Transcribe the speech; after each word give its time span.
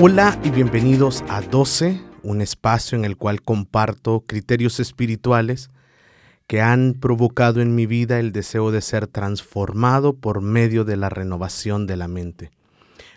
Hola 0.00 0.40
y 0.44 0.50
bienvenidos 0.50 1.24
a 1.28 1.40
12, 1.40 2.00
un 2.22 2.40
espacio 2.40 2.96
en 2.96 3.04
el 3.04 3.16
cual 3.16 3.42
comparto 3.42 4.20
criterios 4.28 4.78
espirituales 4.78 5.70
que 6.46 6.60
han 6.60 6.94
provocado 6.94 7.60
en 7.60 7.74
mi 7.74 7.86
vida 7.86 8.20
el 8.20 8.30
deseo 8.30 8.70
de 8.70 8.80
ser 8.80 9.08
transformado 9.08 10.14
por 10.14 10.40
medio 10.40 10.84
de 10.84 10.96
la 10.96 11.08
renovación 11.08 11.88
de 11.88 11.96
la 11.96 12.06
mente, 12.06 12.52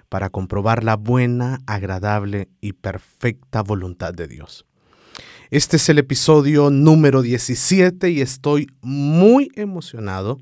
para 0.09 0.31
comprobar 0.31 0.84
la 0.84 0.95
buena, 0.95 1.59
agradable 1.67 2.49
y 2.62 2.73
perfecta 2.73 3.62
voluntad 3.62 4.16
de 4.16 4.27
Dios. 4.27 4.66
Este 5.52 5.77
es 5.77 5.88
el 5.88 5.99
episodio 5.99 6.71
número 6.71 7.21
17 7.21 8.09
y 8.09 8.21
estoy 8.21 8.71
muy 8.82 9.52
emocionado 9.54 10.40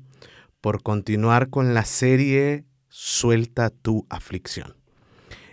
por 0.62 0.82
continuar 0.82 1.50
con 1.50 1.74
la 1.74 1.84
serie 1.84 2.64
Suelta 2.88 3.68
tu 3.68 4.06
aflicción. 4.08 4.79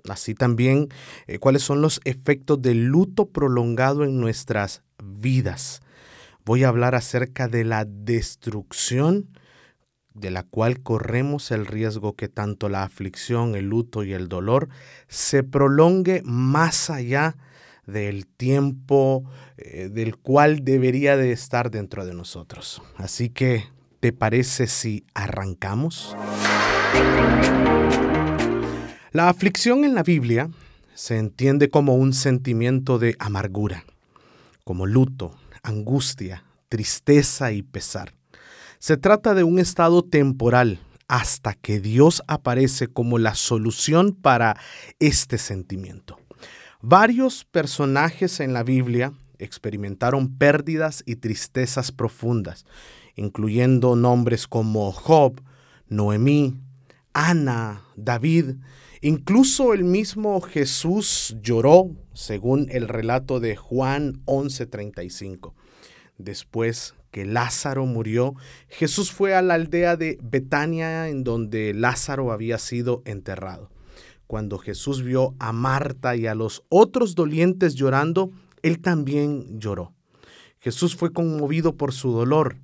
Así 0.08 0.34
también 0.34 0.88
eh, 1.26 1.38
cuáles 1.38 1.62
son 1.62 1.80
los 1.80 2.00
efectos 2.04 2.62
del 2.62 2.84
luto 2.84 3.26
prolongado 3.30 4.04
en 4.04 4.20
nuestras 4.20 4.82
vidas. 5.02 5.80
Voy 6.44 6.62
a 6.62 6.68
hablar 6.68 6.94
acerca 6.94 7.48
de 7.48 7.64
la 7.64 7.84
destrucción 7.84 9.28
de 10.16 10.30
la 10.30 10.42
cual 10.42 10.80
corremos 10.82 11.50
el 11.50 11.66
riesgo 11.66 12.14
que 12.14 12.28
tanto 12.28 12.68
la 12.68 12.82
aflicción, 12.82 13.54
el 13.54 13.68
luto 13.68 14.02
y 14.02 14.12
el 14.12 14.28
dolor 14.28 14.68
se 15.08 15.42
prolongue 15.42 16.22
más 16.24 16.90
allá 16.90 17.36
del 17.86 18.26
tiempo 18.26 19.24
eh, 19.58 19.88
del 19.92 20.16
cual 20.16 20.64
debería 20.64 21.16
de 21.16 21.32
estar 21.32 21.70
dentro 21.70 22.04
de 22.04 22.14
nosotros. 22.14 22.82
Así 22.96 23.28
que, 23.28 23.64
¿te 24.00 24.12
parece 24.12 24.66
si 24.66 25.04
arrancamos? 25.14 26.16
La 29.12 29.28
aflicción 29.28 29.84
en 29.84 29.94
la 29.94 30.02
Biblia 30.02 30.50
se 30.94 31.18
entiende 31.18 31.68
como 31.68 31.94
un 31.94 32.12
sentimiento 32.12 32.98
de 32.98 33.16
amargura, 33.18 33.84
como 34.64 34.86
luto, 34.86 35.36
angustia, 35.62 36.44
tristeza 36.68 37.52
y 37.52 37.62
pesar. 37.62 38.15
Se 38.78 38.96
trata 38.96 39.34
de 39.34 39.44
un 39.44 39.58
estado 39.58 40.02
temporal 40.02 40.78
hasta 41.08 41.54
que 41.54 41.80
Dios 41.80 42.22
aparece 42.26 42.88
como 42.88 43.18
la 43.18 43.34
solución 43.34 44.12
para 44.12 44.56
este 44.98 45.38
sentimiento. 45.38 46.18
Varios 46.82 47.44
personajes 47.44 48.40
en 48.40 48.52
la 48.52 48.62
Biblia 48.62 49.12
experimentaron 49.38 50.36
pérdidas 50.36 51.02
y 51.06 51.16
tristezas 51.16 51.92
profundas, 51.92 52.64
incluyendo 53.14 53.96
nombres 53.96 54.46
como 54.46 54.92
Job, 54.92 55.40
Noemí, 55.88 56.60
Ana, 57.12 57.82
David, 57.96 58.56
incluso 59.00 59.72
el 59.72 59.84
mismo 59.84 60.40
Jesús 60.40 61.36
lloró, 61.40 61.90
según 62.12 62.66
el 62.70 62.88
relato 62.88 63.40
de 63.40 63.56
Juan 63.56 64.20
11:35. 64.26 65.54
Después 66.18 66.94
que 67.10 67.24
Lázaro 67.24 67.86
murió, 67.86 68.34
Jesús 68.68 69.12
fue 69.12 69.34
a 69.34 69.42
la 69.42 69.54
aldea 69.54 69.96
de 69.96 70.18
Betania 70.22 71.08
en 71.08 71.24
donde 71.24 71.74
Lázaro 71.74 72.32
había 72.32 72.58
sido 72.58 73.02
enterrado. 73.04 73.70
Cuando 74.26 74.58
Jesús 74.58 75.02
vio 75.02 75.34
a 75.38 75.52
Marta 75.52 76.16
y 76.16 76.26
a 76.26 76.34
los 76.34 76.64
otros 76.68 77.14
dolientes 77.14 77.74
llorando, 77.74 78.30
él 78.62 78.80
también 78.80 79.60
lloró. 79.60 79.92
Jesús 80.58 80.96
fue 80.96 81.12
conmovido 81.12 81.76
por 81.76 81.92
su 81.92 82.10
dolor 82.10 82.56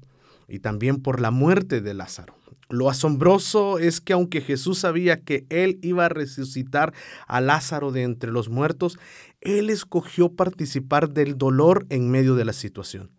y 0.48 0.58
también 0.58 1.00
por 1.00 1.20
la 1.20 1.30
muerte 1.30 1.80
de 1.80 1.94
Lázaro. 1.94 2.34
Lo 2.68 2.88
asombroso 2.88 3.78
es 3.78 4.00
que 4.00 4.14
aunque 4.14 4.40
Jesús 4.40 4.78
sabía 4.78 5.20
que 5.20 5.46
él 5.50 5.78
iba 5.82 6.06
a 6.06 6.08
resucitar 6.08 6.94
a 7.26 7.40
Lázaro 7.40 7.92
de 7.92 8.02
entre 8.02 8.32
los 8.32 8.48
muertos, 8.48 8.98
él 9.40 9.70
escogió 9.70 10.32
participar 10.32 11.10
del 11.10 11.36
dolor 11.36 11.86
en 11.90 12.10
medio 12.10 12.34
de 12.34 12.46
la 12.46 12.54
situación. 12.54 13.10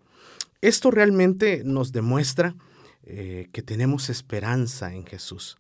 Esto 0.63 0.91
realmente 0.91 1.62
nos 1.66 1.91
demuestra 1.91 2.56
eh, 3.03 3.50
que 3.51 3.62
tenemos 3.62 4.09
esperanza 4.09 4.94
en 4.94 5.06
Jesús. 5.06 5.57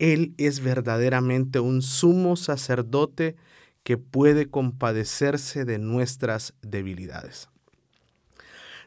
Él 0.00 0.34
es 0.38 0.58
verdaderamente 0.58 1.60
un 1.60 1.82
sumo 1.82 2.34
sacerdote 2.34 3.36
que 3.84 3.96
puede 3.96 4.50
compadecerse 4.50 5.64
de 5.64 5.78
nuestras 5.78 6.54
debilidades. 6.62 7.48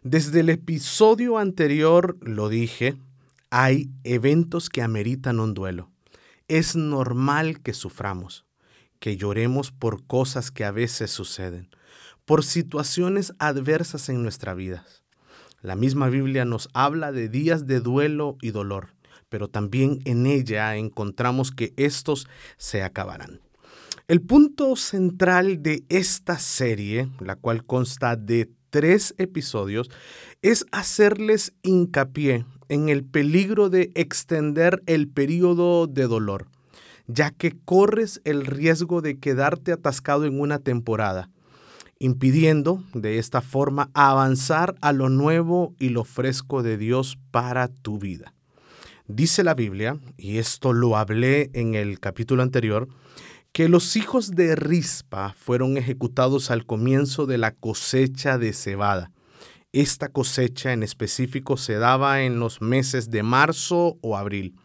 Desde 0.01 0.41
el 0.41 0.49
episodio 0.49 1.37
anterior 1.37 2.17
lo 2.19 2.49
dije, 2.49 2.97
hay 3.49 3.89
eventos 4.03 4.67
que 4.67 4.81
ameritan 4.81 5.39
un 5.39 5.53
duelo. 5.53 5.89
Es 6.49 6.75
normal 6.75 7.61
que 7.61 7.73
suframos, 7.73 8.45
que 8.99 9.15
lloremos 9.15 9.71
por 9.71 10.05
cosas 10.07 10.51
que 10.51 10.65
a 10.65 10.71
veces 10.71 11.09
suceden, 11.09 11.69
por 12.25 12.43
situaciones 12.43 13.33
adversas 13.39 14.09
en 14.09 14.23
nuestra 14.23 14.53
vida. 14.55 14.85
La 15.63 15.77
misma 15.77 16.09
Biblia 16.09 16.43
nos 16.43 16.67
habla 16.73 17.13
de 17.13 17.29
días 17.29 17.65
de 17.67 17.79
duelo 17.79 18.35
y 18.41 18.51
dolor, 18.51 18.89
pero 19.29 19.47
también 19.47 20.01
en 20.03 20.25
ella 20.25 20.75
encontramos 20.75 21.51
que 21.51 21.73
estos 21.77 22.27
se 22.57 22.83
acabarán. 22.83 23.39
El 24.09 24.21
punto 24.21 24.75
central 24.75 25.63
de 25.63 25.85
esta 25.87 26.37
serie, 26.37 27.07
la 27.21 27.37
cual 27.37 27.65
consta 27.65 28.17
de 28.17 28.51
tres 28.71 29.15
episodios, 29.17 29.89
es 30.41 30.65
hacerles 30.73 31.53
hincapié 31.61 32.45
en 32.67 32.89
el 32.89 33.05
peligro 33.05 33.69
de 33.69 33.89
extender 33.95 34.83
el 34.85 35.07
periodo 35.07 35.87
de 35.87 36.07
dolor, 36.07 36.47
ya 37.07 37.31
que 37.31 37.55
corres 37.63 38.19
el 38.25 38.45
riesgo 38.45 39.01
de 39.01 39.17
quedarte 39.17 39.71
atascado 39.71 40.25
en 40.25 40.41
una 40.41 40.59
temporada 40.59 41.29
impidiendo 41.99 42.83
de 42.93 43.17
esta 43.17 43.41
forma 43.41 43.89
avanzar 43.93 44.75
a 44.81 44.91
lo 44.91 45.09
nuevo 45.09 45.75
y 45.79 45.89
lo 45.89 46.03
fresco 46.03 46.63
de 46.63 46.77
Dios 46.77 47.17
para 47.31 47.67
tu 47.67 47.99
vida. 47.99 48.33
Dice 49.07 49.43
la 49.43 49.53
Biblia, 49.53 49.99
y 50.17 50.37
esto 50.37 50.73
lo 50.73 50.97
hablé 50.97 51.49
en 51.53 51.75
el 51.75 51.99
capítulo 51.99 52.41
anterior, 52.41 52.87
que 53.51 53.69
los 53.69 53.95
hijos 53.95 54.31
de 54.31 54.55
Rispa 54.55 55.35
fueron 55.37 55.77
ejecutados 55.77 56.51
al 56.51 56.65
comienzo 56.65 57.25
de 57.25 57.37
la 57.37 57.51
cosecha 57.51 58.37
de 58.37 58.53
cebada. 58.53 59.11
Esta 59.71 60.09
cosecha 60.09 60.73
en 60.73 60.83
específico 60.83 61.57
se 61.57 61.75
daba 61.75 62.21
en 62.21 62.39
los 62.39 62.61
meses 62.61 63.09
de 63.11 63.23
marzo 63.23 63.97
o 64.01 64.17
abril. 64.17 64.55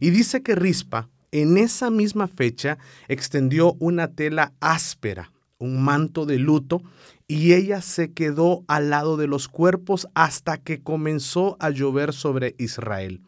Y 0.00 0.10
dice 0.10 0.42
que 0.42 0.54
Rispa 0.54 1.08
en 1.32 1.56
esa 1.56 1.90
misma 1.90 2.28
fecha 2.28 2.78
extendió 3.08 3.74
una 3.80 4.08
tela 4.08 4.52
áspera 4.60 5.33
un 5.58 5.82
manto 5.82 6.26
de 6.26 6.38
luto, 6.38 6.82
y 7.26 7.54
ella 7.54 7.80
se 7.80 8.12
quedó 8.12 8.64
al 8.68 8.90
lado 8.90 9.16
de 9.16 9.26
los 9.26 9.48
cuerpos 9.48 10.08
hasta 10.14 10.58
que 10.58 10.82
comenzó 10.82 11.56
a 11.60 11.70
llover 11.70 12.12
sobre 12.12 12.54
Israel. 12.58 13.22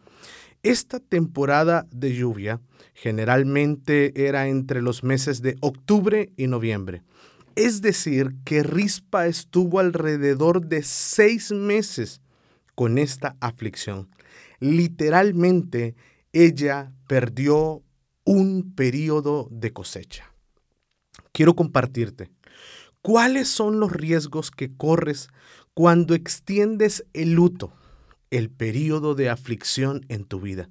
Esta 0.62 0.98
temporada 0.98 1.86
de 1.92 2.14
lluvia 2.14 2.60
generalmente 2.92 4.26
era 4.26 4.48
entre 4.48 4.82
los 4.82 5.04
meses 5.04 5.40
de 5.40 5.56
octubre 5.60 6.32
y 6.36 6.48
noviembre. 6.48 7.02
Es 7.54 7.80
decir, 7.80 8.34
que 8.44 8.62
Rispa 8.62 9.26
estuvo 9.26 9.80
alrededor 9.80 10.66
de 10.66 10.82
seis 10.82 11.52
meses 11.52 12.20
con 12.74 12.98
esta 12.98 13.36
aflicción. 13.40 14.10
Literalmente, 14.60 15.94
ella 16.32 16.92
perdió 17.06 17.82
un 18.24 18.74
periodo 18.74 19.48
de 19.50 19.72
cosecha. 19.72 20.35
Quiero 21.36 21.54
compartirte 21.54 22.30
cuáles 23.02 23.48
son 23.48 23.78
los 23.78 23.92
riesgos 23.92 24.50
que 24.50 24.74
corres 24.74 25.28
cuando 25.74 26.14
extiendes 26.14 27.04
el 27.12 27.32
luto, 27.32 27.74
el 28.30 28.48
periodo 28.48 29.14
de 29.14 29.28
aflicción 29.28 30.06
en 30.08 30.24
tu 30.24 30.40
vida. 30.40 30.70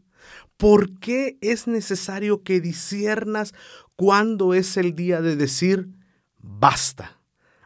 ¿Por 0.57 0.97
qué 0.97 1.37
es 1.41 1.67
necesario 1.67 2.41
que 2.41 2.61
disiernas 2.61 3.53
cuándo 3.95 4.55
es 4.55 4.75
el 4.75 4.95
día 4.95 5.21
de 5.21 5.35
decir, 5.35 5.91
basta, 6.39 7.21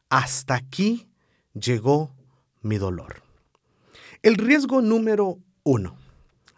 hasta 0.09 0.55
aquí 0.55 1.07
llegó 1.53 2.13
mi 2.61 2.79
dolor? 2.79 3.23
El 4.23 4.35
riesgo 4.35 4.81
número 4.81 5.39
uno, 5.63 5.95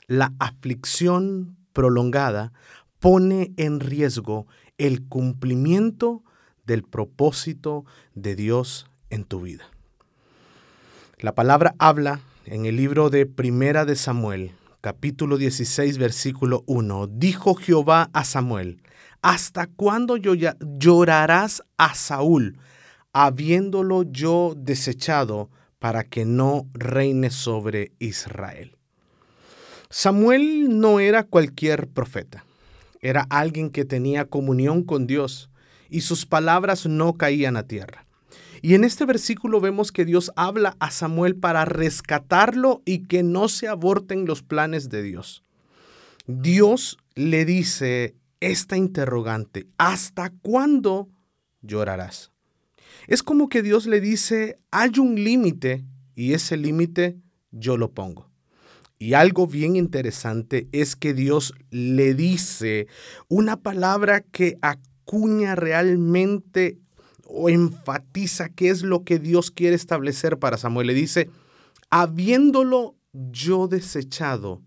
la 0.07 0.33
aflicción 0.39 1.55
prolongada 1.71 2.51
pone 2.97 3.53
en 3.57 3.79
riesgo 3.79 4.47
el 4.79 5.07
cumplimiento 5.07 6.23
del 6.65 6.83
propósito 6.83 7.85
de 8.15 8.35
Dios 8.35 8.87
en 9.09 9.23
tu 9.23 9.41
vida. 9.41 9.65
La 11.17 11.35
palabra 11.35 11.75
habla 11.79 12.21
en 12.45 12.65
el 12.65 12.75
libro 12.75 13.09
de 13.09 13.25
Primera 13.25 13.85
de 13.85 13.95
Samuel, 13.95 14.51
capítulo 14.81 15.37
16, 15.37 15.97
versículo 15.97 16.63
1. 16.65 17.07
Dijo 17.07 17.55
Jehová 17.55 18.09
a 18.13 18.23
Samuel, 18.23 18.81
¿hasta 19.21 19.67
cuándo 19.67 20.17
llorarás 20.17 21.63
a 21.77 21.93
Saúl, 21.93 22.57
habiéndolo 23.13 24.03
yo 24.03 24.53
desechado 24.55 25.49
para 25.79 26.03
que 26.03 26.25
no 26.25 26.67
reine 26.73 27.29
sobre 27.29 27.91
Israel? 27.99 28.77
Samuel 29.89 30.79
no 30.79 30.99
era 30.99 31.23
cualquier 31.23 31.87
profeta 31.87 32.45
era 33.01 33.25
alguien 33.29 33.71
que 33.71 33.83
tenía 33.83 34.25
comunión 34.25 34.83
con 34.83 35.07
Dios 35.07 35.49
y 35.91 36.01
sus 36.01 36.25
palabras 36.25 36.87
no 36.87 37.13
caían 37.13 37.57
a 37.57 37.67
tierra. 37.67 38.07
Y 38.63 38.75
en 38.75 38.83
este 38.83 39.05
versículo 39.05 39.59
vemos 39.59 39.91
que 39.91 40.05
Dios 40.05 40.31
habla 40.35 40.75
a 40.79 40.89
Samuel 40.89 41.35
para 41.35 41.65
rescatarlo 41.65 42.81
y 42.85 43.03
que 43.07 43.21
no 43.21 43.49
se 43.49 43.67
aborten 43.67 44.25
los 44.25 44.41
planes 44.41 44.89
de 44.89 45.03
Dios. 45.03 45.43
Dios 46.27 46.97
le 47.15 47.45
dice 47.45 48.15
esta 48.39 48.77
interrogante, 48.77 49.67
¿hasta 49.77 50.31
cuándo 50.41 51.09
llorarás? 51.61 52.31
Es 53.07 53.23
como 53.23 53.49
que 53.49 53.61
Dios 53.63 53.87
le 53.87 53.99
dice, 53.99 54.59
hay 54.69 54.91
un 54.99 55.15
límite 55.23 55.83
y 56.15 56.33
ese 56.33 56.55
límite 56.55 57.17
yo 57.51 57.77
lo 57.77 57.91
pongo. 57.91 58.29
Y 58.99 59.15
algo 59.15 59.47
bien 59.47 59.75
interesante 59.75 60.67
es 60.71 60.95
que 60.95 61.15
Dios 61.15 61.55
le 61.71 62.13
dice 62.13 62.85
una 63.27 63.57
palabra 63.57 64.21
que 64.21 64.59
acuña 65.01 65.55
realmente 65.55 66.79
o 67.25 67.49
enfatiza 67.49 68.49
qué 68.49 68.69
es 68.69 68.83
lo 68.83 69.03
que 69.03 69.19
Dios 69.19 69.51
quiere 69.51 69.75
establecer 69.75 70.37
para 70.37 70.57
Samuel. 70.57 70.87
Le 70.87 70.93
dice, 70.93 71.29
habiéndolo 71.89 72.95
yo 73.13 73.67
desechado 73.67 74.61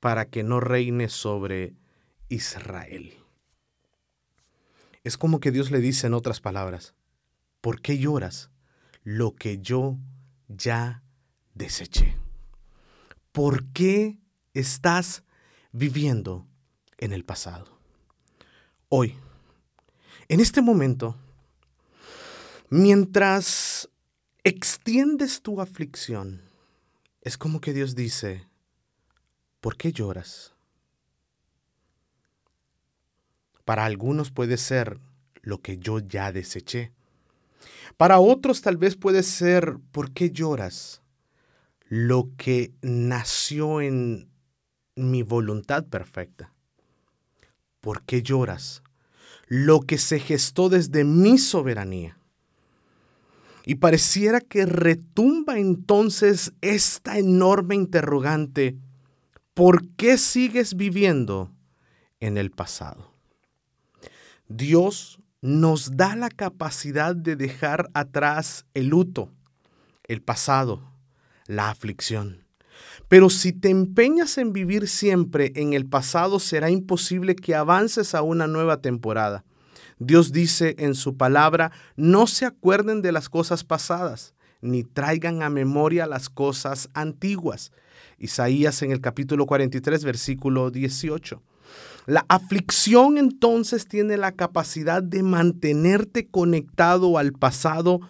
para 0.00 0.26
que 0.26 0.42
no 0.42 0.60
reine 0.60 1.08
sobre 1.08 1.74
Israel. 2.28 3.14
Es 5.04 5.16
como 5.16 5.40
que 5.40 5.52
Dios 5.52 5.70
le 5.70 5.80
dice 5.80 6.06
en 6.06 6.14
otras 6.14 6.40
palabras, 6.40 6.94
¿por 7.60 7.80
qué 7.80 7.98
lloras 7.98 8.50
lo 9.02 9.34
que 9.34 9.58
yo 9.58 9.98
ya 10.48 11.02
deseché? 11.54 12.16
¿Por 13.32 13.66
qué 13.72 14.18
estás 14.52 15.22
viviendo 15.72 16.46
en 16.98 17.12
el 17.12 17.24
pasado? 17.24 17.78
Hoy, 18.88 19.16
en 20.28 20.40
este 20.40 20.62
momento, 20.62 21.16
mientras 22.68 23.88
extiendes 24.44 25.42
tu 25.42 25.60
aflicción, 25.60 26.42
es 27.22 27.36
como 27.36 27.60
que 27.60 27.72
Dios 27.72 27.94
dice, 27.94 28.46
¿por 29.60 29.76
qué 29.76 29.92
lloras? 29.92 30.54
Para 33.64 33.84
algunos 33.84 34.30
puede 34.30 34.56
ser 34.56 35.00
lo 35.42 35.60
que 35.60 35.78
yo 35.78 35.98
ya 35.98 36.30
deseché. 36.30 36.92
Para 37.96 38.20
otros 38.20 38.62
tal 38.62 38.76
vez 38.76 38.96
puede 38.96 39.22
ser, 39.22 39.78
¿por 39.90 40.12
qué 40.12 40.30
lloras? 40.30 41.02
lo 41.88 42.30
que 42.36 42.74
nació 42.82 43.80
en 43.80 44.28
mi 44.96 45.22
voluntad 45.22 45.84
perfecta. 45.84 46.52
¿Por 47.80 48.02
qué 48.02 48.22
lloras? 48.22 48.82
Lo 49.46 49.80
que 49.80 49.98
se 49.98 50.18
gestó 50.18 50.68
desde 50.68 51.04
mi 51.04 51.38
soberanía. 51.38 52.18
Y 53.64 53.76
pareciera 53.76 54.40
que 54.40 54.64
retumba 54.64 55.58
entonces 55.58 56.52
esta 56.60 57.18
enorme 57.18 57.74
interrogante, 57.74 58.76
¿por 59.54 59.88
qué 59.96 60.18
sigues 60.18 60.76
viviendo 60.76 61.50
en 62.20 62.38
el 62.38 62.50
pasado? 62.50 63.12
Dios 64.48 65.20
nos 65.40 65.96
da 65.96 66.14
la 66.14 66.28
capacidad 66.28 67.14
de 67.16 67.36
dejar 67.36 67.88
atrás 67.94 68.66
el 68.74 68.88
luto, 68.88 69.32
el 70.04 70.22
pasado, 70.22 70.92
la 71.46 71.70
aflicción. 71.70 72.45
Pero 73.08 73.30
si 73.30 73.52
te 73.52 73.70
empeñas 73.70 74.36
en 74.38 74.52
vivir 74.52 74.88
siempre 74.88 75.52
en 75.54 75.72
el 75.72 75.86
pasado, 75.86 76.40
será 76.40 76.70
imposible 76.70 77.36
que 77.36 77.54
avances 77.54 78.14
a 78.14 78.22
una 78.22 78.46
nueva 78.46 78.80
temporada. 78.80 79.44
Dios 79.98 80.32
dice 80.32 80.74
en 80.78 80.94
su 80.94 81.16
palabra, 81.16 81.72
no 81.96 82.26
se 82.26 82.44
acuerden 82.44 83.02
de 83.02 83.12
las 83.12 83.28
cosas 83.28 83.64
pasadas, 83.64 84.34
ni 84.60 84.82
traigan 84.82 85.42
a 85.42 85.50
memoria 85.50 86.06
las 86.06 86.28
cosas 86.28 86.90
antiguas. 86.94 87.72
Isaías 88.18 88.82
en 88.82 88.90
el 88.90 89.00
capítulo 89.00 89.46
43, 89.46 90.04
versículo 90.04 90.70
18. 90.70 91.42
La 92.06 92.24
aflicción 92.28 93.18
entonces 93.18 93.86
tiene 93.86 94.16
la 94.16 94.32
capacidad 94.32 95.02
de 95.02 95.22
mantenerte 95.22 96.28
conectado 96.28 97.18
al 97.18 97.32
pasado 97.32 98.00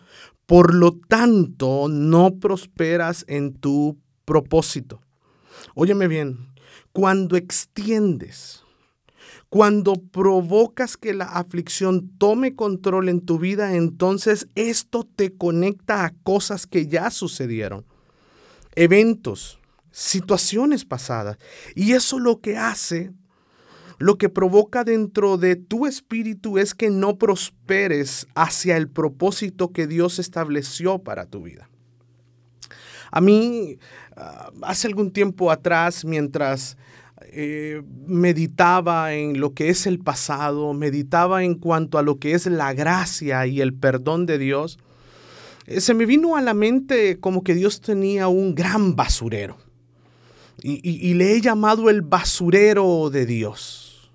por 0.46 0.74
lo 0.74 0.92
tanto, 0.92 1.88
no 1.90 2.36
prosperas 2.38 3.24
en 3.26 3.52
tu 3.52 3.98
propósito. 4.26 5.00
Óyeme 5.74 6.06
bien, 6.06 6.50
cuando 6.92 7.36
extiendes, 7.36 8.62
cuando 9.48 9.94
provocas 9.94 10.98
que 10.98 11.14
la 11.14 11.24
aflicción 11.24 12.10
tome 12.18 12.54
control 12.54 13.08
en 13.08 13.24
tu 13.24 13.38
vida, 13.38 13.74
entonces 13.74 14.48
esto 14.54 15.08
te 15.16 15.34
conecta 15.34 16.04
a 16.04 16.12
cosas 16.22 16.66
que 16.66 16.86
ya 16.86 17.10
sucedieron, 17.10 17.86
eventos, 18.74 19.58
situaciones 19.90 20.84
pasadas. 20.84 21.38
Y 21.74 21.92
eso 21.92 22.18
lo 22.18 22.40
que 22.40 22.58
hace 22.58 23.14
lo 23.98 24.18
que 24.18 24.28
provoca 24.28 24.84
dentro 24.84 25.38
de 25.38 25.56
tu 25.56 25.86
espíritu 25.86 26.58
es 26.58 26.74
que 26.74 26.90
no 26.90 27.16
prosperes 27.16 28.26
hacia 28.34 28.76
el 28.76 28.90
propósito 28.90 29.72
que 29.72 29.86
Dios 29.86 30.18
estableció 30.18 30.98
para 30.98 31.24
tu 31.24 31.42
vida. 31.42 31.70
A 33.16 33.22
mí, 33.22 33.78
ah, 34.14 34.50
hace 34.60 34.88
algún 34.88 35.10
tiempo 35.10 35.50
atrás, 35.50 36.04
mientras 36.04 36.76
eh, 37.32 37.80
meditaba 38.06 39.14
en 39.14 39.40
lo 39.40 39.54
que 39.54 39.70
es 39.70 39.86
el 39.86 40.00
pasado, 40.00 40.74
meditaba 40.74 41.42
en 41.42 41.54
cuanto 41.54 41.96
a 41.96 42.02
lo 42.02 42.18
que 42.18 42.32
es 42.32 42.44
la 42.44 42.74
gracia 42.74 43.46
y 43.46 43.62
el 43.62 43.72
perdón 43.72 44.26
de 44.26 44.36
Dios, 44.36 44.78
eh, 45.64 45.80
se 45.80 45.94
me 45.94 46.04
vino 46.04 46.36
a 46.36 46.42
la 46.42 46.52
mente 46.52 47.18
como 47.18 47.42
que 47.42 47.54
Dios 47.54 47.80
tenía 47.80 48.28
un 48.28 48.54
gran 48.54 48.96
basurero. 48.96 49.56
y 50.62 51.14
le 51.14 51.32
he 51.32 51.40
llamado 51.40 51.88
el 51.88 52.02
basurero 52.02 53.08
de 53.08 53.24
Dios. 53.24 54.10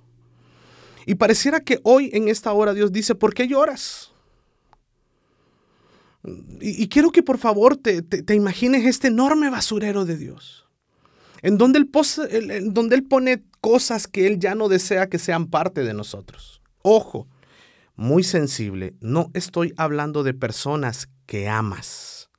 Y 1.07 1.15
pareciera 1.15 1.61
que 1.61 1.79
hoy 1.83 2.11
en 2.13 2.27
esta 2.27 2.51
hora 2.51 2.75
Dios 2.75 2.91
dice, 2.91 3.15
¿por 3.15 3.33
qué 3.33 3.47
lloras? 3.47 4.10
Y, 6.23 6.87
quiero 6.87 7.11
que 7.11 7.23
por 7.23 7.37
favor 7.39 7.77
te, 7.77 8.03
imagines 8.33 8.85
este 8.85 9.07
enorme 9.07 9.49
basurero 9.49 10.05
de 10.05 10.17
Dios, 10.17 10.67
en 11.41 11.57
donde 11.57 11.79
él, 11.79 12.51
en 12.51 12.73
donde 12.73 12.95
él 12.95 13.03
pone 13.03 13.43
cosas 13.61 14.07
que 14.07 14.27
Él 14.27 14.39
ya 14.39 14.55
no 14.55 14.67
desea 14.67 15.07
que 15.07 15.19
sean 15.19 15.47
parte 15.47 15.83
de 15.83 15.93
nosotros. 15.93 16.61
Ojo, 16.81 17.27
muy 17.95 18.23
sensible, 18.23 18.95
no 18.99 19.29
estoy 19.33 19.73
hablando 19.77 20.23
de 20.23 20.33
personas 20.33 21.07
que 21.27 21.47
amas. 21.47 22.29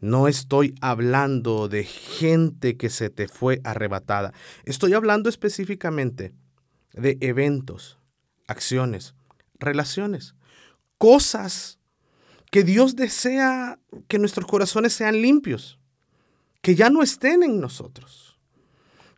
No 0.00 0.28
estoy 0.28 0.74
hablando 0.80 1.68
de 1.68 1.84
gente 1.84 2.76
que 2.76 2.90
se 2.90 3.08
te 3.08 3.28
fue 3.28 3.60
arrebatada. 3.64 4.32
Estoy 4.64 4.92
hablando 4.92 5.28
específicamente 5.28 6.34
de 6.92 7.16
eventos, 7.20 7.98
acciones, 8.46 9.14
relaciones, 9.58 10.34
cosas 10.98 11.78
que 12.56 12.64
Dios 12.64 12.96
desea 12.96 13.78
que 14.08 14.18
nuestros 14.18 14.46
corazones 14.46 14.94
sean 14.94 15.20
limpios, 15.20 15.78
que 16.62 16.74
ya 16.74 16.88
no 16.88 17.02
estén 17.02 17.42
en 17.42 17.60
nosotros, 17.60 18.38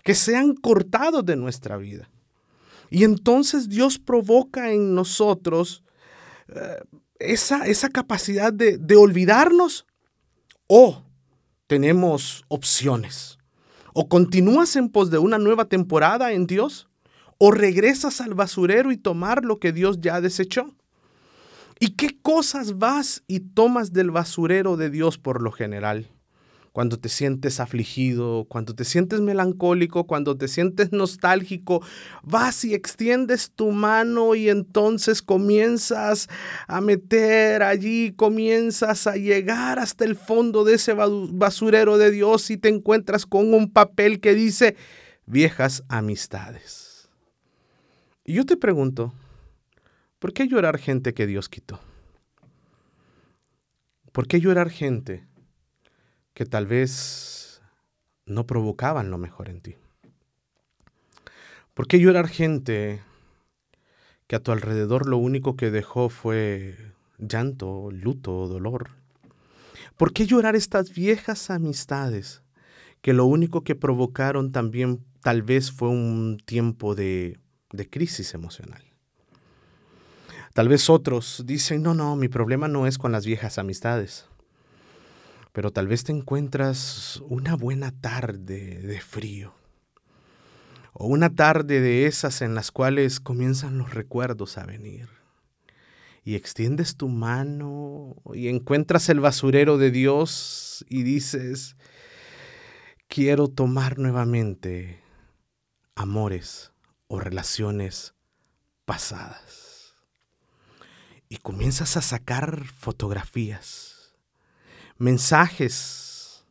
que 0.03 0.17
sean 0.17 0.57
cortados 0.57 1.25
de 1.25 1.37
nuestra 1.37 1.77
vida. 1.77 2.11
Y 2.91 3.05
entonces 3.05 3.69
Dios 3.69 4.01
provoca 4.01 4.73
en 4.73 4.93
nosotros 4.93 5.85
eh, 6.49 6.81
esa, 7.21 7.65
esa, 7.69 7.91
capacidad 7.91 8.53
de, 8.53 8.77
de 8.77 8.97
olvidarnos 8.97 9.87
o 10.67 11.05
tenemos 11.69 12.45
opciones. 12.49 13.39
O 13.95 14.09
continúas 14.09 14.75
en 14.75 14.89
pos 14.89 15.13
de 15.13 15.19
una 15.19 15.39
nueva 15.39 15.67
temporada 15.67 16.33
en 16.33 16.49
Dios 16.49 16.89
o 17.39 17.53
regresas 17.53 18.21
al 18.21 18.35
basurero 18.35 18.91
y 18.91 18.97
tomar 18.97 19.45
lo 19.45 19.61
que 19.61 19.71
Dios 19.71 20.01
ya 20.01 20.21
desechó. 20.21 20.75
¿Y 21.81 21.91
qué 21.91 22.19
cosas 22.21 22.79
vas 22.79 23.23
y 23.29 23.41
tomas 23.41 23.93
del 23.93 24.11
basurero 24.11 24.77
de 24.77 24.91
Dios 24.91 25.19
por 25.19 25.43
lo 25.43 25.53
general? 25.53 26.11
Cuando 26.73 26.99
te 26.99 27.09
sientes 27.09 27.61
afligido, 27.61 28.47
cuando 28.49 28.75
te 28.75 28.85
sientes 28.85 29.21
melancólico, 29.21 30.07
cuando 30.07 30.37
te 30.37 30.49
sientes 30.49 30.93
nostálgico, 30.93 31.83
vas 32.23 32.65
y 32.65 32.75
extiendes 32.75 33.51
tu 33.51 33.71
mano 33.71 34.35
y 34.35 34.49
entonces 34.49 35.23
comienzas 35.23 36.29
a 36.67 36.81
meter 36.81 37.63
allí, 37.63 38.13
comienzas 38.13 39.07
a 39.07 39.17
llegar 39.17 39.79
hasta 39.79 40.05
el 40.05 40.15
fondo 40.15 40.65
de 40.65 40.75
ese 40.75 40.95
basurero 40.95 41.97
de 41.97 42.11
Dios 42.11 42.51
y 42.51 42.57
te 42.57 42.69
encuentras 42.69 43.25
con 43.25 43.55
un 43.55 43.73
papel 43.73 44.21
que 44.21 44.35
dice 44.35 44.77
viejas 45.27 45.85
amistades. 45.89 47.09
Y 48.25 48.35
yo 48.35 48.45
te 48.45 48.57
pregunto, 48.57 49.15
¿Por 50.19 50.33
qué 50.33 50.49
llorar 50.49 50.79
gente 50.79 51.15
que 51.15 51.29
Dios 51.29 51.49
quitó? 51.49 51.79
¿Por 54.11 54.27
qué 54.27 54.41
llorar 54.41 54.69
gente 54.69 55.29
que 56.35 56.45
tal 56.45 56.67
vez 56.67 57.63
no 58.27 58.45
provocaban 58.45 59.13
lo 59.13 59.19
mejor 59.19 59.49
en 59.49 59.61
ti? 59.61 59.77
¿Por 61.73 61.87
qué 61.87 62.01
llorar 62.01 62.27
gente 62.27 63.01
que 64.27 64.35
a 64.35 64.43
tu 64.43 64.51
alrededor 64.51 65.07
lo 65.07 65.19
único 65.19 65.57
que 65.57 65.71
dejó 65.71 66.09
fue 66.09 66.77
llanto, 67.19 67.91
luto, 67.93 68.49
dolor? 68.49 68.91
¿Por 69.97 70.13
qué 70.13 70.27
llorar 70.27 70.57
estas 70.57 70.93
viejas 70.93 71.49
amistades 71.49 72.43
que 73.03 73.13
lo 73.13 73.25
único 73.25 73.63
que 73.63 73.77
provocaron 73.77 74.51
también 74.51 75.05
tal 75.23 75.43
vez 75.43 75.71
fue 75.71 75.91
un 75.91 76.39
tiempo 76.45 76.97
de, 76.97 77.39
de 77.71 77.89
crisis 77.89 78.35
emocional? 78.35 78.83
Tal 80.59 80.69
vez 80.69 80.91
otros 80.91 81.45
dicen, 81.47 81.85
no, 81.85 81.95
no, 81.95 82.17
mi 82.17 82.27
problema 82.27 82.67
no 82.67 82.89
es 82.89 82.99
con 82.99 83.13
las 83.13 83.25
viejas 83.25 83.59
amistades. 83.59 84.27
Pero 85.53 85.71
tal 85.71 85.87
vez 85.87 86.03
te 86.03 86.11
encuentras 86.11 87.23
una 87.29 87.55
buena 87.55 87.93
tarde 87.93 88.83
de 88.83 89.01
frío. 89.01 89.55
O 90.95 91.07
una 91.07 91.33
tarde 91.33 91.81
de 91.81 92.07
esas 92.07 92.43
en 92.43 92.57
las 92.57 92.73
cuales 92.73 93.21
comienzan 93.21 93.79
los 93.79 93.95
recuerdos 93.95 94.59
a 94.59 94.67
venir. 94.67 95.09
Y 96.25 96.35
extiendes 96.35 96.97
tu 96.97 97.07
mano 97.07 98.17
y 98.35 98.49
encuentras 98.49 99.09
el 99.11 99.21
basurero 99.21 99.79
de 99.79 99.93
Dios 99.93 100.85
y 100.89 101.05
dices, 101.05 101.77
quiero 103.07 103.47
tomar 103.47 103.97
nuevamente 103.97 105.05
amores 105.95 106.73
o 107.07 107.21
relaciones 107.21 108.15
pasadas 108.87 109.68
y 111.29 111.37
comienzas 111.39 111.97
a 111.97 112.03
sacar 112.03 112.65
fotografías, 112.65 114.15
mensajes, 114.97 116.45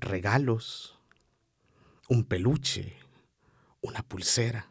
regalos, 0.00 0.98
un 2.08 2.24
peluche, 2.24 2.96
una 3.80 4.02
pulsera. 4.02 4.66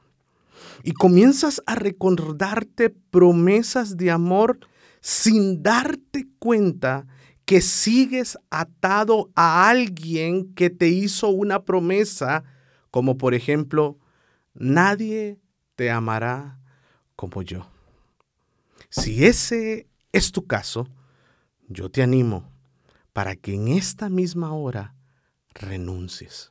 Y 0.84 0.91
comienzas 0.91 1.62
a 1.65 1.75
recordarte 1.75 2.89
promesas 2.89 3.96
de 3.96 4.12
amor 4.12 4.60
sin 5.01 5.63
darte 5.63 6.27
cuenta 6.39 7.08
que 7.46 7.62
sigues 7.62 8.38
atado 8.50 9.31
a 9.36 9.69
alguien 9.69 10.53
que 10.53 10.69
te 10.69 10.89
hizo 10.89 11.29
una 11.29 11.63
promesa, 11.63 12.43
como 12.91 13.17
por 13.17 13.34
ejemplo, 13.34 13.98
nadie 14.53 15.39
te 15.75 15.89
amará 15.89 16.60
como 17.15 17.41
yo. 17.41 17.67
Si 18.89 19.25
ese 19.25 19.88
es 20.12 20.31
tu 20.31 20.48
caso, 20.48 20.88
yo 21.67 21.89
te 21.91 22.01
animo 22.01 22.51
para 23.13 23.36
que 23.36 23.53
en 23.53 23.67
esta 23.67 24.10
misma 24.10 24.53
hora 24.53 24.96
renuncies. 25.53 26.50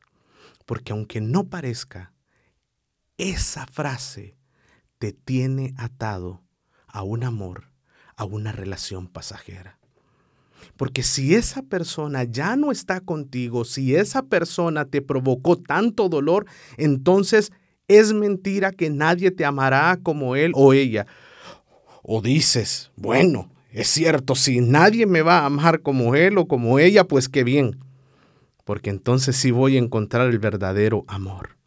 Porque 0.65 0.93
aunque 0.93 1.21
no 1.21 1.49
parezca, 1.49 2.13
esa 3.17 3.67
frase 3.67 4.37
te 4.99 5.13
tiene 5.13 5.75
atado 5.77 6.43
a 6.87 7.03
un 7.03 7.25
amor, 7.25 7.73
a 8.17 8.25
una 8.25 8.53
relación 8.53 9.09
pasajera. 9.09 9.79
Porque 10.77 11.03
si 11.03 11.35
esa 11.35 11.63
persona 11.63 12.25
ya 12.25 12.55
no 12.57 12.71
está 12.71 13.01
contigo, 13.01 13.65
si 13.65 13.97
esa 13.97 14.23
persona 14.23 14.85
te 14.85 15.03
provocó 15.03 15.57
tanto 15.57 16.09
dolor, 16.09 16.47
entonces 16.77 17.53
es 17.89 18.13
mentira 18.13 18.71
que 18.71 18.91
nadie 18.91 19.31
te 19.31 19.45
amará 19.45 19.99
como 20.03 20.37
él 20.37 20.53
o 20.55 20.73
ella. 20.73 21.07
O 22.11 22.23
dices, 22.23 22.91
bueno, 22.97 23.51
es 23.71 23.89
cierto, 23.89 24.35
si 24.35 24.63
nadie 24.63 25.05
me 25.05 25.21
va 25.21 25.41
a 25.41 25.45
amar 25.45 25.83
como 25.83 26.15
él 26.15 26.39
o 26.39 26.49
como 26.49 26.79
ella, 26.79 27.05
pues 27.05 27.29
qué 27.29 27.45
bien, 27.45 27.85
porque 28.65 28.89
entonces 28.89 29.37
sí 29.37 29.51
voy 29.51 29.77
a 29.77 29.79
encontrar 29.79 30.31
el 30.31 30.39
verdadero 30.39 31.05
amor. 31.07 31.59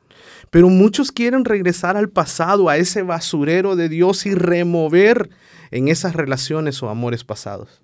Pero 0.50 0.68
muchos 0.70 1.12
quieren 1.12 1.46
regresar 1.46 1.96
al 1.96 2.10
pasado, 2.10 2.70
a 2.70 2.78
ese 2.78 3.04
basurero 3.04 3.76
de 3.76 3.88
Dios 3.88 4.26
y 4.26 4.34
remover 4.34 5.30
en 5.70 5.90
esas 5.90 6.16
relaciones 6.16 6.82
o 6.82 6.90
amores 6.90 7.24
pasados. 7.24 7.84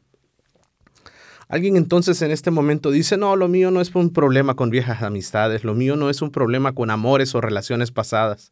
Alguien 1.50 1.78
entonces 1.78 2.24
en 2.24 2.32
este 2.32 2.50
momento 2.50 2.90
dice, 2.90 3.18
no, 3.18 3.36
lo 3.36 3.48
mío 3.48 3.70
no 3.70 3.82
es 3.82 3.94
un 3.94 4.12
problema 4.12 4.56
con 4.56 4.72
viejas 4.72 5.04
amistades, 5.04 5.64
lo 5.64 5.76
mío 5.76 5.96
no 5.96 6.10
es 6.10 6.24
un 6.24 6.32
problema 6.32 6.74
con 6.74 6.90
amores 6.90 7.36
o 7.36 7.40
relaciones 7.40 7.92
pasadas. 7.92 8.52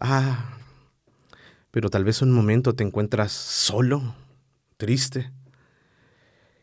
Ah, 0.00 0.58
pero 1.74 1.90
tal 1.90 2.04
vez 2.04 2.22
un 2.22 2.30
momento 2.30 2.76
te 2.76 2.84
encuentras 2.84 3.32
solo, 3.32 4.14
triste, 4.76 5.32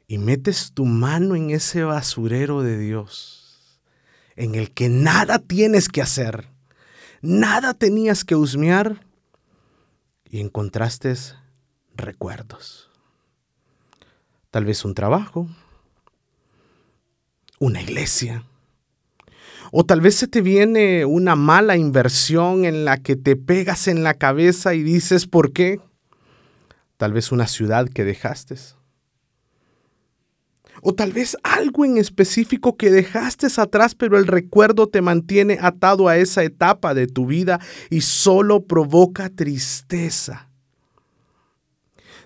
y 0.08 0.20
metes 0.20 0.72
tu 0.72 0.86
mano 0.86 1.36
en 1.36 1.50
ese 1.50 1.84
basurero 1.84 2.62
de 2.62 2.78
Dios, 2.78 3.82
en 4.38 4.56
el 4.56 4.72
que 4.72 4.88
nada 4.88 5.40
tienes 5.40 5.90
que 5.90 6.02
hacer, 6.02 6.48
nada 7.22 7.74
tenías 7.74 8.24
que 8.24 8.38
husmear, 8.38 9.06
y 10.30 10.40
encontraste 10.40 11.14
recuerdos. 11.94 12.90
Tal 14.50 14.64
vez 14.64 14.86
un 14.86 14.96
trabajo, 14.96 15.50
una 17.60 17.82
iglesia, 17.82 18.46
o 19.72 19.86
tal 19.86 20.02
vez 20.02 20.16
se 20.16 20.28
te 20.28 20.42
viene 20.42 21.06
una 21.06 21.38
mala 21.38 21.78
inversión 21.78 22.66
en 22.66 22.84
la 22.84 22.98
que 22.98 23.16
te 23.16 23.38
pegas 23.38 23.88
en 23.88 24.04
la 24.04 24.16
cabeza 24.16 24.74
y 24.74 24.84
dices, 24.84 25.28
¿por 25.28 25.54
qué? 25.54 25.80
Tal 26.98 27.14
vez 27.14 27.32
una 27.32 27.48
ciudad 27.48 27.88
que 27.88 28.04
dejaste. 28.04 28.56
O 30.82 30.94
tal 30.94 31.14
vez 31.14 31.38
algo 31.44 31.86
en 31.86 31.98
específico 31.98 32.76
que 32.76 32.92
dejaste 32.92 33.48
atrás, 33.58 33.96
pero 33.96 34.18
el 34.18 34.28
recuerdo 34.28 34.88
te 34.88 35.02
mantiene 35.02 35.58
atado 35.62 36.10
a 36.10 36.18
esa 36.18 36.44
etapa 36.44 36.94
de 36.94 37.08
tu 37.08 37.26
vida 37.26 37.60
y 37.90 38.02
solo 38.02 38.66
provoca 38.66 39.30
tristeza. 39.30 40.50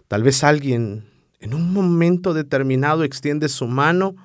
Tal 0.08 0.24
vez 0.24 0.44
alguien 0.44 1.06
en 1.40 1.54
un 1.54 1.74
momento 1.74 2.34
determinado 2.34 3.04
extiende 3.04 3.50
su 3.50 3.68
mano 3.68 4.16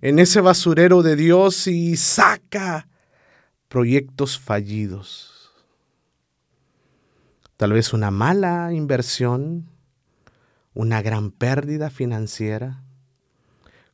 en 0.00 0.18
ese 0.18 0.40
basurero 0.40 1.02
de 1.02 1.16
Dios 1.16 1.66
y 1.66 1.96
saca 1.96 2.88
proyectos 3.68 4.38
fallidos. 4.38 5.52
Tal 7.56 7.72
vez 7.72 7.92
una 7.92 8.10
mala 8.10 8.72
inversión, 8.72 9.68
una 10.74 11.02
gran 11.02 11.30
pérdida 11.30 11.90
financiera, 11.90 12.82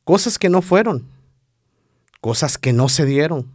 cosas 0.04 0.38
que 0.38 0.50
no 0.50 0.60
fueron, 0.60 1.08
cosas 2.20 2.58
que 2.58 2.74
no 2.74 2.90
se 2.90 3.06
dieron, 3.06 3.50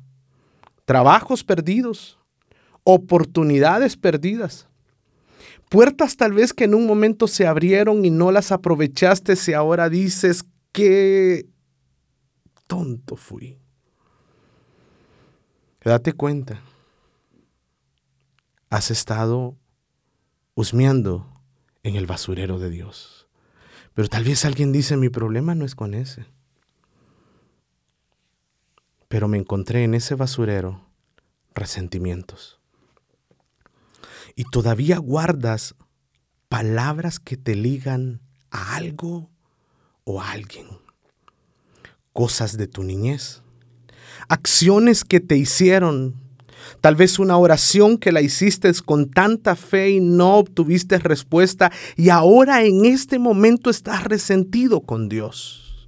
trabajos 0.85 1.43
perdidos, 1.43 2.17
oportunidades 2.83 3.97
perdidas. 3.97 4.67
Puertas 5.69 6.17
tal 6.17 6.33
vez 6.33 6.53
que 6.53 6.63
en 6.63 6.73
un 6.73 6.87
momento 6.87 7.27
se 7.27 7.45
abrieron 7.45 8.03
y 8.03 8.09
no 8.09 8.31
las 8.31 8.51
aprovechaste 8.51 9.35
y 9.47 9.53
ahora 9.53 9.89
dices 9.89 10.43
que 10.71 11.45
tonto 12.69 13.15
fui. 13.15 13.57
Date 15.83 16.13
cuenta, 16.13 16.61
has 18.69 18.91
estado 18.91 19.57
husmeando 20.53 21.25
en 21.81 21.95
el 21.95 22.05
basurero 22.05 22.59
de 22.59 22.69
Dios. 22.69 23.27
Pero 23.95 24.07
tal 24.07 24.23
vez 24.23 24.45
alguien 24.45 24.71
dice, 24.71 24.97
mi 24.97 25.09
problema 25.09 25.55
no 25.55 25.65
es 25.65 25.73
con 25.73 25.95
ese. 25.95 26.27
Pero 29.07 29.27
me 29.27 29.39
encontré 29.39 29.83
en 29.83 29.95
ese 29.95 30.13
basurero 30.13 30.85
resentimientos. 31.55 32.59
Y 34.35 34.43
todavía 34.43 34.99
guardas 34.99 35.73
palabras 36.49 37.19
que 37.19 37.35
te 37.35 37.55
ligan 37.55 38.21
a 38.51 38.75
algo 38.75 39.31
o 40.03 40.21
a 40.21 40.31
alguien. 40.31 40.67
Cosas 42.13 42.57
de 42.57 42.67
tu 42.67 42.83
niñez. 42.83 43.41
Acciones 44.27 45.03
que 45.03 45.19
te 45.19 45.37
hicieron. 45.37 46.15
Tal 46.81 46.95
vez 46.95 47.19
una 47.19 47.37
oración 47.37 47.97
que 47.97 48.11
la 48.11 48.21
hiciste 48.21 48.71
con 48.85 49.09
tanta 49.09 49.55
fe 49.55 49.91
y 49.91 49.99
no 49.99 50.35
obtuviste 50.35 50.99
respuesta 50.99 51.71
y 51.95 52.09
ahora 52.09 52.63
en 52.63 52.85
este 52.85 53.17
momento 53.17 53.69
estás 53.69 54.03
resentido 54.03 54.81
con 54.81 55.09
Dios. 55.09 55.87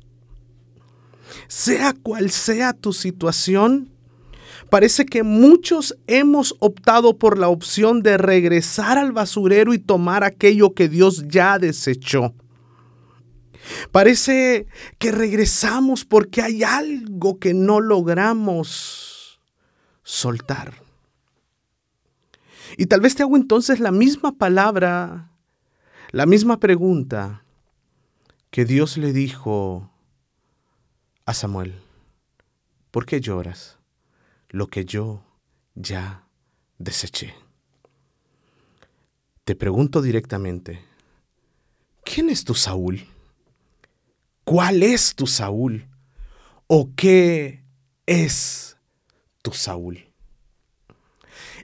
Sea 1.47 1.93
cual 1.93 2.31
sea 2.31 2.73
tu 2.73 2.93
situación, 2.93 3.91
Parece 4.71 5.05
que 5.05 5.21
muchos 5.21 5.97
hemos 6.07 6.55
optado 6.59 7.17
por 7.17 7.37
la 7.37 7.49
opción 7.49 8.03
de 8.03 8.17
regresar 8.17 8.97
al 8.97 9.11
basurero 9.11 9.73
y 9.73 9.79
tomar 9.79 10.23
aquello 10.23 10.73
que 10.73 10.87
Dios 10.87 11.25
ya 11.27 11.59
desechó. 11.59 12.33
Parece 13.91 14.67
que 14.97 15.11
regresamos 15.11 16.05
porque 16.05 16.41
hay 16.41 16.63
algo 16.63 17.39
que 17.39 17.53
no 17.53 17.79
logramos 17.79 19.39
soltar. 20.03 20.81
Y 22.77 22.85
tal 22.85 23.01
vez 23.01 23.15
te 23.15 23.23
hago 23.23 23.35
entonces 23.35 23.79
la 23.79 23.91
misma 23.91 24.37
palabra, 24.37 25.31
la 26.11 26.25
misma 26.25 26.59
pregunta 26.59 27.43
que 28.49 28.65
Dios 28.65 28.97
le 28.97 29.13
dijo 29.13 29.91
a 31.25 31.33
Samuel. 31.33 31.75
¿Por 32.91 33.05
qué 33.05 33.21
lloras? 33.21 33.77
lo 34.51 34.67
que 34.67 34.85
yo 34.85 35.23
ya 35.75 36.27
deseché. 36.77 37.33
Te 39.45 39.55
pregunto 39.55 40.01
directamente, 40.01 40.81
¿quién 42.03 42.29
es 42.29 42.43
tu 42.43 42.53
Saúl? 42.53 43.07
¿Cuál 44.43 44.83
es 44.83 45.15
tu 45.15 45.27
Saúl? 45.27 45.87
¿O 46.67 46.89
qué 46.95 47.63
es 48.05 48.77
tu 49.41 49.51
Saúl? 49.51 50.11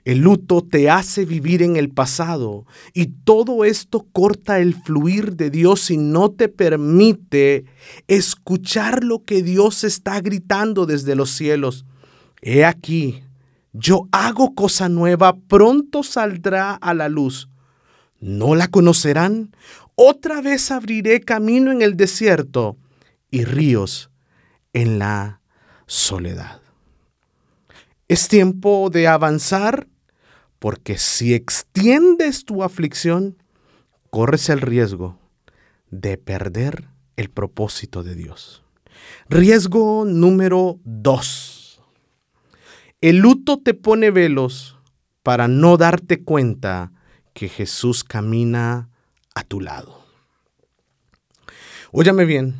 El 0.04 0.20
luto 0.20 0.62
te 0.62 0.88
hace 0.88 1.24
vivir 1.24 1.62
en 1.62 1.76
el 1.76 1.90
pasado 1.90 2.66
y 2.94 3.06
todo 3.06 3.64
esto 3.64 4.06
corta 4.12 4.58
el 4.58 4.74
fluir 4.74 5.36
de 5.36 5.50
Dios 5.50 5.90
y 5.90 5.96
no 5.98 6.30
te 6.30 6.48
permite 6.48 7.66
escuchar 8.06 9.04
lo 9.04 9.24
que 9.24 9.42
Dios 9.42 9.84
está 9.84 10.20
gritando 10.20 10.86
desde 10.86 11.14
los 11.14 11.30
cielos. 11.30 11.84
He 12.40 12.64
aquí, 12.64 13.22
yo 13.72 14.08
hago 14.12 14.54
cosa 14.54 14.88
nueva, 14.88 15.36
pronto 15.36 16.02
saldrá 16.02 16.74
a 16.74 16.94
la 16.94 17.08
luz. 17.08 17.48
¿No 18.20 18.54
la 18.54 18.68
conocerán? 18.68 19.54
Otra 20.00 20.40
vez 20.40 20.70
abriré 20.70 21.20
camino 21.20 21.72
en 21.72 21.82
el 21.82 21.96
desierto 21.96 22.76
y 23.30 23.44
ríos 23.44 24.10
en 24.72 24.98
la 24.98 25.40
soledad. 25.86 26.60
Es 28.06 28.28
tiempo 28.28 28.90
de 28.90 29.08
avanzar 29.08 29.88
porque 30.60 30.98
si 30.98 31.34
extiendes 31.34 32.44
tu 32.44 32.62
aflicción, 32.62 33.42
corres 34.10 34.48
el 34.48 34.60
riesgo 34.60 35.18
de 35.90 36.16
perder 36.16 36.88
el 37.16 37.30
propósito 37.30 38.04
de 38.04 38.14
Dios. 38.14 38.62
Riesgo 39.28 40.04
número 40.04 40.78
dos 40.84 41.58
el 43.00 43.18
luto 43.18 43.60
te 43.60 43.74
pone 43.74 44.10
velos 44.10 44.76
para 45.22 45.46
no 45.46 45.76
darte 45.76 46.24
cuenta 46.24 46.90
que 47.32 47.48
Jesús 47.48 48.02
camina 48.02 48.87
a 49.38 49.44
tu 49.44 49.60
lado. 49.60 50.04
Óyame 51.90 52.24
bien, 52.24 52.54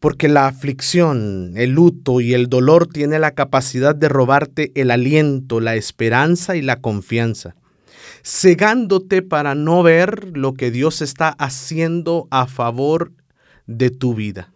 porque 0.00 0.28
la 0.28 0.46
aflicción, 0.46 1.52
el 1.56 1.70
luto 1.70 2.20
y 2.20 2.34
el 2.34 2.48
dolor 2.48 2.86
tiene 2.86 3.18
la 3.18 3.32
capacidad 3.32 3.94
de 3.94 4.08
robarte 4.08 4.72
el 4.74 4.90
aliento, 4.90 5.60
la 5.60 5.76
esperanza 5.76 6.56
y 6.56 6.62
la 6.62 6.80
confianza, 6.80 7.54
cegándote 8.24 9.22
para 9.22 9.54
no 9.54 9.82
ver 9.82 10.36
lo 10.36 10.54
que 10.54 10.70
Dios 10.70 11.02
está 11.02 11.30
haciendo 11.38 12.26
a 12.30 12.46
favor 12.46 13.12
de 13.66 13.90
tu 13.90 14.14
vida. 14.14 14.52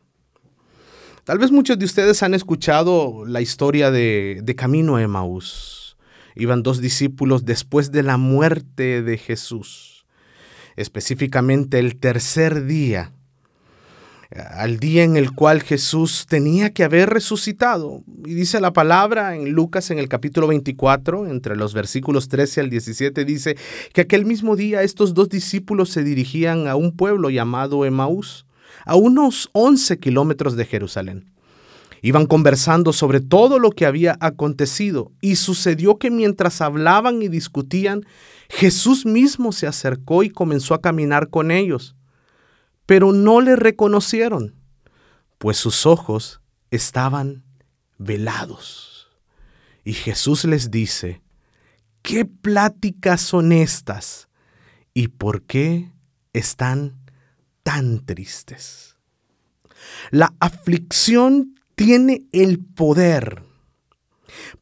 Tal 1.25 1.39
vez 1.39 1.53
muchos 1.53 1.79
de 1.79 1.85
ustedes 1.85 2.23
han 2.23 2.35
escuchado 2.35 3.25
la 3.25 3.41
historia 3.41 3.91
de, 3.91 4.43
Camino 4.57 4.97
a 4.97 5.03
Emaús. 5.03 5.97
Iban 6.35 6.63
dos 6.63 6.81
discípulos 6.81 7.45
después 7.45 7.93
de 7.93 8.03
la 8.03 8.17
muerte 8.17 9.03
de 9.03 9.17
Jesús, 9.19 10.00
específicamente 10.81 11.79
el 11.79 11.97
tercer 11.97 12.65
día, 12.65 13.13
al 14.55 14.79
día 14.79 15.03
en 15.03 15.17
el 15.17 15.33
cual 15.33 15.63
Jesús 15.63 16.27
tenía 16.29 16.71
que 16.73 16.85
haber 16.85 17.11
resucitado. 17.11 18.03
Y 18.25 18.35
dice 18.35 18.61
la 18.61 18.73
palabra 18.73 19.35
en 19.35 19.51
Lucas 19.51 19.91
en 19.91 19.99
el 19.99 20.09
capítulo 20.09 20.47
24, 20.47 21.27
entre 21.27 21.57
los 21.57 21.75
versículos 21.75 22.29
13 22.29 22.61
al 22.61 22.71
17, 22.71 23.25
dice 23.25 23.57
que 23.93 24.03
aquel 24.03 24.25
mismo 24.25 24.57
día 24.57 24.83
estos 24.83 25.15
dos 25.15 25.29
discípulos 25.29 25.91
se 25.91 26.05
dirigían 26.05 26.69
a 26.69 26.77
un 26.77 26.97
pueblo 26.97 27.31
llamado 27.31 27.85
Emaús 27.85 28.47
a 28.87 28.97
unos 28.97 29.51
11 29.53 29.99
kilómetros 29.99 30.57
de 30.57 30.65
Jerusalén. 30.65 31.30
Iban 32.03 32.27
conversando 32.27 32.93
sobre 32.93 33.21
todo 33.21 33.59
lo 33.59 33.71
que 33.71 33.87
había 33.87 34.17
acontecido 34.21 35.13
y 35.21 35.37
sucedió 35.37 35.99
que 35.99 36.11
mientras 36.11 36.61
hablaban 36.61 37.23
y 37.23 37.29
discutían, 37.29 38.07
Jesús 38.49 39.05
mismo 39.07 39.53
se 39.53 39.67
acercó 39.67 40.23
y 40.23 40.31
comenzó 40.31 40.75
a 40.75 40.81
caminar 40.81 41.29
con 41.29 41.51
ellos. 41.51 41.95
Pero 42.87 43.13
no 43.13 43.41
le 43.41 43.57
reconocieron, 43.57 44.55
pues 45.39 45.57
sus 45.57 45.87
ojos 45.87 46.41
estaban 46.71 47.45
velados. 47.99 49.09
Y 49.85 49.93
Jesús 49.93 50.45
les 50.45 50.71
dice, 50.71 51.23
¿qué 52.03 52.25
pláticas 52.25 53.21
son 53.21 53.53
estas? 53.53 54.29
¿Y 54.95 55.09
por 55.09 55.43
qué 55.43 55.91
están 56.33 57.01
tan 57.63 58.05
tristes. 58.05 58.97
La 60.11 60.35
aflicción 60.41 61.60
tiene 61.81 62.27
el 62.33 62.59
poder 62.59 63.43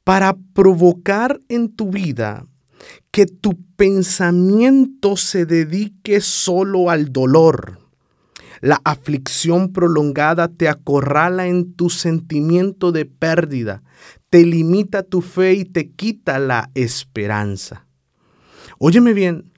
para 0.05 0.37
provocar 0.55 1.41
en 1.49 1.75
tu 1.75 1.91
vida 1.91 2.47
que 3.11 3.27
tu 3.27 3.59
pensamiento 3.75 5.17
se 5.17 5.45
dedique 5.45 6.21
solo 6.21 6.91
al 6.91 7.13
dolor. 7.13 7.81
La 8.61 8.81
aflicción 8.85 9.73
prolongada 9.73 10.47
te 10.47 10.69
acorrala 10.69 11.49
en 11.49 11.73
tu 11.73 11.91
sentimiento 11.91 12.93
de 12.93 13.05
pérdida, 13.05 13.83
te 14.31 14.47
limita 14.47 15.03
tu 15.03 15.21
fe 15.21 15.55
y 15.55 15.65
te 15.65 15.91
quita 15.91 16.39
la 16.39 16.71
esperanza. 16.75 17.85
Óyeme 18.79 19.13
bien, 19.13 19.51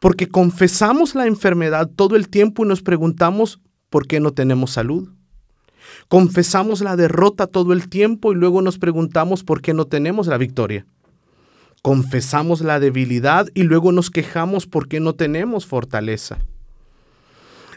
porque 0.00 0.26
confesamos 0.26 1.14
la 1.14 1.28
enfermedad 1.28 1.88
todo 1.94 2.16
el 2.16 2.28
tiempo 2.28 2.64
y 2.64 2.68
nos 2.68 2.82
preguntamos 2.82 3.60
por 3.88 4.08
qué 4.08 4.18
no 4.18 4.32
tenemos 4.32 4.72
salud. 4.72 5.10
Confesamos 6.08 6.80
la 6.80 6.96
derrota 6.96 7.46
todo 7.46 7.72
el 7.72 7.88
tiempo 7.88 8.32
y 8.32 8.36
luego 8.36 8.62
nos 8.62 8.78
preguntamos 8.78 9.42
por 9.44 9.62
qué 9.62 9.74
no 9.74 9.86
tenemos 9.86 10.26
la 10.26 10.38
victoria. 10.38 10.86
Confesamos 11.82 12.60
la 12.60 12.80
debilidad 12.80 13.46
y 13.54 13.64
luego 13.64 13.92
nos 13.92 14.10
quejamos 14.10 14.66
por 14.66 14.88
qué 14.88 15.00
no 15.00 15.14
tenemos 15.14 15.66
fortaleza. 15.66 16.38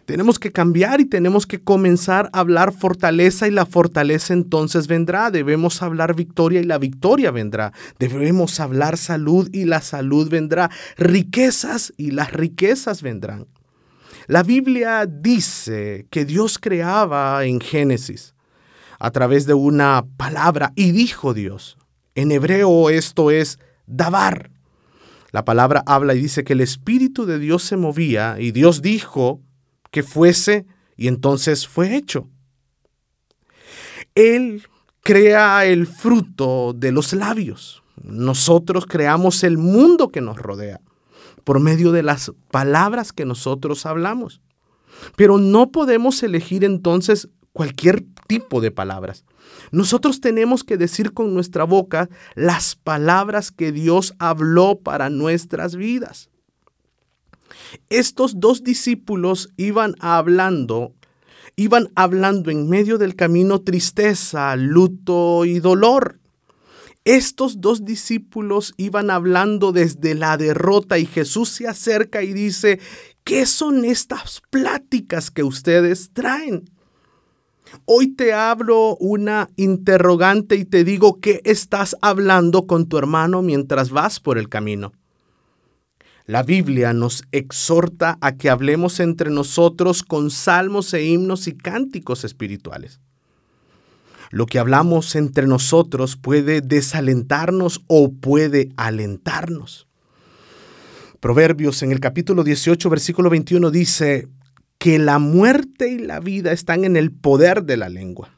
Tenemos 0.08 0.40
que 0.40 0.54
cambiar 0.54 1.02
y 1.02 1.06
tenemos 1.06 1.46
que 1.46 1.60
comenzar 1.60 2.30
a 2.32 2.40
hablar 2.40 2.72
fortaleza 2.72 3.46
y 3.46 3.52
la 3.52 3.66
fortaleza 3.66 4.34
entonces 4.34 4.88
vendrá. 4.88 5.32
Debemos 5.32 5.82
hablar 5.82 6.16
victoria 6.16 6.62
y 6.62 6.64
la 6.64 6.78
victoria 6.78 7.30
vendrá. 7.30 7.74
Debemos 8.00 8.62
hablar 8.62 8.96
salud 8.96 9.50
y 9.52 9.66
la 9.66 9.82
salud 9.82 10.30
vendrá. 10.30 10.72
Riquezas 10.96 11.94
y 11.98 12.12
las 12.12 12.32
riquezas 12.32 13.02
vendrán. 13.02 13.48
La 14.28 14.44
Biblia 14.44 15.06
dice 15.06 16.06
que 16.10 16.26
Dios 16.26 16.60
creaba 16.60 17.46
en 17.46 17.62
Génesis 17.62 18.36
a 19.00 19.10
través 19.12 19.46
de 19.46 19.54
una 19.54 20.06
palabra 20.18 20.74
y 20.76 20.92
dijo 20.92 21.34
Dios. 21.34 21.78
En 22.14 22.34
hebreo 22.34 22.90
esto 22.90 23.32
es 23.32 23.58
dabar. 23.86 24.52
La 25.32 25.46
palabra 25.46 25.82
habla 25.86 26.14
y 26.14 26.20
dice 26.20 26.44
que 26.44 26.54
el 26.54 26.62
Espíritu 26.62 27.26
de 27.26 27.40
Dios 27.40 27.64
se 27.64 27.78
movía 27.78 28.36
y 28.38 28.52
Dios 28.52 28.82
dijo, 28.82 29.42
que 29.92 30.04
fuese 30.04 30.66
y 30.98 31.08
entonces 31.08 31.66
fue 31.66 31.96
hecho. 31.96 32.30
Él 34.14 34.68
crea 35.04 35.64
el 35.64 35.88
fruto 35.88 36.74
de 36.74 36.92
los 36.92 37.14
labios. 37.14 37.82
Nosotros 38.04 38.88
creamos 38.88 39.46
el 39.46 39.58
mundo 39.58 40.10
que 40.10 40.20
nos 40.20 40.38
rodea 40.38 40.82
por 41.48 41.62
medio 41.62 41.94
de 41.94 42.04
las 42.04 42.34
palabras 42.52 43.14
que 43.14 43.24
nosotros 43.24 43.86
hablamos. 43.86 44.42
Pero 45.16 45.38
no 45.38 45.72
podemos 45.72 46.22
elegir 46.22 46.66
entonces 46.66 47.30
cualquier 47.54 48.04
tipo 48.28 48.60
de 48.60 48.70
palabras. 48.70 49.24
Nosotros 49.72 50.20
tenemos 50.20 50.66
que 50.66 50.76
decir 50.76 51.14
con 51.14 51.34
nuestra 51.34 51.64
boca 51.64 52.10
las 52.36 52.76
palabras 52.76 53.52
que 53.52 53.72
Dios 53.72 54.14
habló 54.20 54.80
para 54.80 55.10
nuestras 55.10 55.78
vidas. 55.78 56.30
Estos 57.88 58.42
dos 58.42 58.66
discípulos 58.66 59.48
iban 59.56 59.96
hablando, 60.02 60.96
iban 61.56 61.88
hablando 61.96 62.52
en 62.52 62.68
medio 62.68 62.98
del 62.98 63.16
camino 63.16 63.62
tristeza, 63.62 64.54
luto 64.58 65.46
y 65.46 65.62
dolor. 65.62 66.20
Estos 67.08 67.62
dos 67.62 67.86
discípulos 67.86 68.74
iban 68.76 69.12
hablando 69.12 69.72
desde 69.72 70.14
la 70.14 70.36
derrota 70.36 70.98
y 70.98 71.06
Jesús 71.06 71.48
se 71.48 71.66
acerca 71.66 72.22
y 72.22 72.34
dice, 72.34 72.82
¿qué 73.24 73.46
son 73.46 73.86
estas 73.86 74.42
pláticas 74.50 75.32
que 75.32 75.42
ustedes 75.42 76.12
traen? 76.12 76.70
Hoy 77.86 78.10
te 78.10 78.34
hablo 78.34 78.98
una 78.98 79.48
interrogante 79.56 80.58
y 80.58 80.66
te 80.66 80.84
digo 80.84 81.22
¿qué 81.22 81.40
estás 81.46 81.96
hablando 82.02 82.68
con 82.68 82.90
tu 82.90 82.98
hermano 82.98 83.42
mientras 83.42 83.90
vas 83.90 84.20
por 84.20 84.38
el 84.38 84.50
camino. 84.50 84.92
La 86.26 86.44
Biblia 86.44 86.92
nos 86.92 87.24
exhorta 87.32 88.18
a 88.20 88.36
que 88.36 88.50
hablemos 88.50 89.00
entre 89.00 89.30
nosotros 89.30 90.04
con 90.04 90.30
salmos 90.30 90.94
e 90.94 91.06
himnos 91.06 91.48
y 91.48 91.56
cánticos 91.56 92.26
espirituales. 92.26 93.00
Lo 94.30 94.46
que 94.46 94.60
hablamos 94.60 95.16
entre 95.16 95.48
nosotros 95.48 96.16
puede 96.16 96.62
desalentarnos 96.62 97.84
o 97.88 98.12
puede 98.12 98.70
alentarnos. 98.76 99.88
Proverbios 101.20 101.82
en 101.82 101.92
el 101.92 102.00
capítulo 102.00 102.44
18, 102.44 102.90
versículo 102.90 103.30
21 103.30 103.72
dice 103.72 104.28
que 104.78 105.00
la 105.00 105.20
muerte 105.20 105.90
y 105.90 105.98
la 105.98 106.20
vida 106.20 106.52
están 106.52 106.86
en 106.86 106.96
el 106.96 107.12
poder 107.12 107.64
de 107.64 107.78
la 107.78 107.90
lengua. 107.90 108.30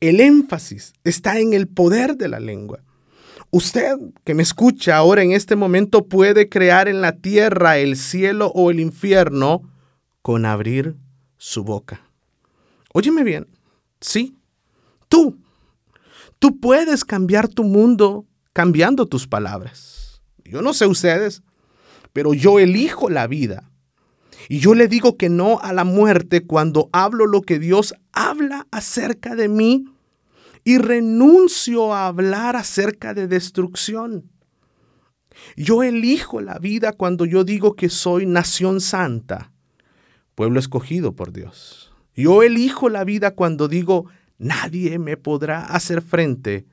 El 0.00 0.20
énfasis 0.20 0.92
está 1.04 1.40
en 1.40 1.54
el 1.54 1.66
poder 1.66 2.16
de 2.16 2.28
la 2.28 2.38
lengua. 2.38 2.80
Usted 3.50 3.96
que 4.24 4.34
me 4.34 4.42
escucha 4.42 4.96
ahora 4.96 5.22
en 5.22 5.32
este 5.32 5.56
momento 5.56 6.06
puede 6.06 6.48
crear 6.48 6.88
en 6.88 7.00
la 7.00 7.12
tierra 7.16 7.78
el 7.78 7.96
cielo 7.96 8.52
o 8.54 8.70
el 8.70 8.80
infierno 8.80 9.62
con 10.20 10.44
abrir 10.44 10.96
su 11.38 11.64
boca. 11.64 12.02
Óyeme 12.92 13.24
bien, 13.24 13.46
sí, 14.00 14.36
Tú, 15.08 15.38
tú 16.38 16.58
puedes 16.58 17.04
cambiar 17.04 17.48
tu 17.48 17.64
mundo 17.64 18.26
cambiando 18.52 19.06
tus 19.06 19.26
palabras. 19.26 20.22
Yo 20.44 20.62
no 20.62 20.72
sé 20.74 20.86
ustedes, 20.86 21.42
pero 22.12 22.34
yo 22.34 22.58
elijo 22.58 23.10
la 23.10 23.26
vida. 23.26 23.70
Y 24.48 24.58
yo 24.60 24.74
le 24.74 24.88
digo 24.88 25.16
que 25.16 25.28
no 25.28 25.58
a 25.60 25.72
la 25.72 25.84
muerte 25.84 26.46
cuando 26.46 26.88
hablo 26.92 27.26
lo 27.26 27.42
que 27.42 27.58
Dios 27.58 27.94
habla 28.12 28.66
acerca 28.70 29.34
de 29.34 29.48
mí 29.48 29.84
y 30.64 30.78
renuncio 30.78 31.94
a 31.94 32.06
hablar 32.06 32.56
acerca 32.56 33.14
de 33.14 33.26
destrucción. 33.28 34.30
Yo 35.56 35.82
elijo 35.82 36.40
la 36.40 36.58
vida 36.58 36.92
cuando 36.92 37.24
yo 37.24 37.44
digo 37.44 37.74
que 37.74 37.88
soy 37.88 38.26
nación 38.26 38.80
santa, 38.80 39.52
pueblo 40.34 40.58
escogido 40.58 41.14
por 41.14 41.32
Dios. 41.32 41.92
Yo 42.14 42.42
elijo 42.42 42.88
la 42.88 43.04
vida 43.04 43.32
cuando 43.32 43.68
digo 43.68 44.06
nadie 44.38 44.98
me 44.98 45.16
podrá 45.16 45.64
hacer 45.64 46.02
frente, 46.02 46.66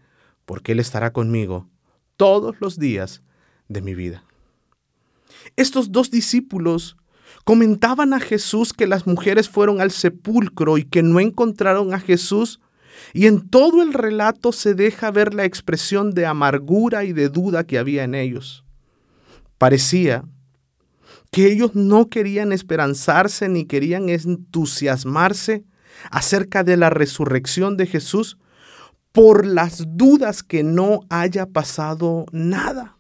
porque 0.46 0.74
Él 0.74 0.80
estará 0.80 1.14
conmigo 1.14 1.70
todos 2.18 2.56
los 2.60 2.78
días 2.78 3.22
de 3.68 3.82
mi 3.82 3.96
vida. 3.96 4.24
Estos 5.56 5.92
dos 5.92 6.12
discípulos 6.12 6.98
comentaban 7.44 8.14
a 8.14 8.20
Jesús 8.20 8.74
que 8.74 8.88
las 8.88 9.08
mujeres 9.08 9.50
fueron 9.50 9.82
al 9.82 9.92
sepulcro 9.92 10.78
y 10.78 10.84
que 10.84 11.04
no 11.04 11.20
encontraron 11.20 11.94
a 11.94 12.00
Jesús, 12.00 12.60
y 13.14 13.26
en 13.26 13.50
todo 13.50 13.82
el 13.82 13.94
relato 13.94 14.52
se 14.52 14.76
deja 14.76 15.12
ver 15.12 15.34
la 15.34 15.46
expresión 15.46 16.12
de 16.12 16.26
amargura 16.26 17.04
y 17.04 17.14
de 17.14 17.30
duda 17.30 17.66
que 17.66 17.80
había 17.80 18.04
en 18.04 18.16
ellos. 18.16 18.64
Parecía 19.58 20.26
que 21.32 21.52
ellos 21.52 21.74
no 21.74 22.10
querían 22.10 22.52
esperanzarse 22.52 23.50
ni 23.50 23.66
querían 23.66 24.10
entusiasmarse 24.10 25.66
acerca 26.12 26.64
de 26.64 26.78
la 26.78 26.90
resurrección 26.90 27.78
de 27.78 27.88
Jesús 27.88 28.38
por 29.12 29.46
las 29.46 29.84
dudas 29.96 30.44
que 30.44 30.64
no 30.64 31.02
haya 31.10 31.46
pasado 31.46 32.26
nada. 32.32 32.98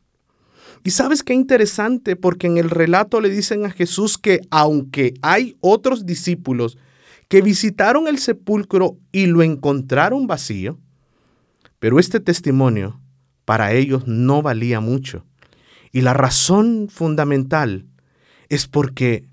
Y 0.83 0.91
sabes 0.91 1.23
qué 1.23 1.33
interesante, 1.33 2.15
porque 2.15 2.47
en 2.47 2.57
el 2.57 2.69
relato 2.69 3.21
le 3.21 3.29
dicen 3.29 3.65
a 3.65 3.71
Jesús 3.71 4.17
que 4.17 4.41
aunque 4.51 5.13
hay 5.21 5.55
otros 5.61 6.05
discípulos 6.05 6.77
que 7.29 7.41
visitaron 7.41 8.07
el 8.07 8.19
sepulcro 8.19 8.97
y 9.11 9.25
lo 9.25 9.41
encontraron 9.43 10.27
vacío, 10.27 10.77
pero 11.79 11.99
este 11.99 12.19
testimonio 12.19 12.99
para 13.45 13.73
ellos 13.73 14.03
no 14.07 14.41
valía 14.41 14.79
mucho. 14.81 15.25
Y 15.91 16.01
la 16.01 16.13
razón 16.13 16.89
fundamental 16.89 17.87
es 18.49 18.67
porque 18.67 19.25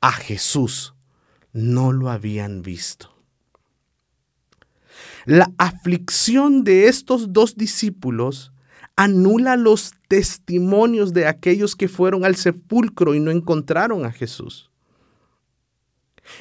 a 0.00 0.12
Jesús 0.12 0.94
no 1.52 1.92
lo 1.92 2.10
habían 2.10 2.62
visto. 2.62 3.14
La 5.26 5.50
aflicción 5.58 6.64
de 6.64 6.88
estos 6.88 7.32
dos 7.32 7.56
discípulos 7.56 8.52
anula 8.96 9.56
los 9.56 9.92
testimonios 10.08 11.12
de 11.12 11.26
aquellos 11.26 11.76
que 11.76 11.88
fueron 11.88 12.24
al 12.24 12.36
sepulcro 12.36 13.14
y 13.14 13.20
no 13.20 13.30
encontraron 13.30 14.04
a 14.04 14.12
Jesús. 14.12 14.70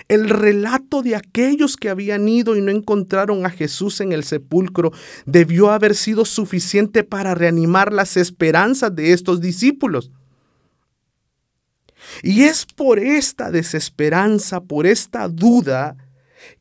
El 0.07 0.29
relato 0.29 1.01
de 1.01 1.15
aquellos 1.15 1.75
que 1.75 1.89
habían 1.89 2.27
ido 2.27 2.55
y 2.55 2.61
no 2.61 2.71
encontraron 2.71 3.45
a 3.45 3.49
Jesús 3.49 4.01
en 4.01 4.11
el 4.11 4.23
sepulcro 4.23 4.91
debió 5.25 5.71
haber 5.71 5.95
sido 5.95 6.25
suficiente 6.25 7.03
para 7.03 7.33
reanimar 7.33 7.91
las 7.91 8.17
esperanzas 8.17 8.95
de 8.95 9.13
estos 9.13 9.41
discípulos. 9.41 10.11
Y 12.23 12.43
es 12.43 12.65
por 12.65 12.99
esta 12.99 13.51
desesperanza, 13.51 14.61
por 14.61 14.85
esta 14.85 15.27
duda, 15.27 15.95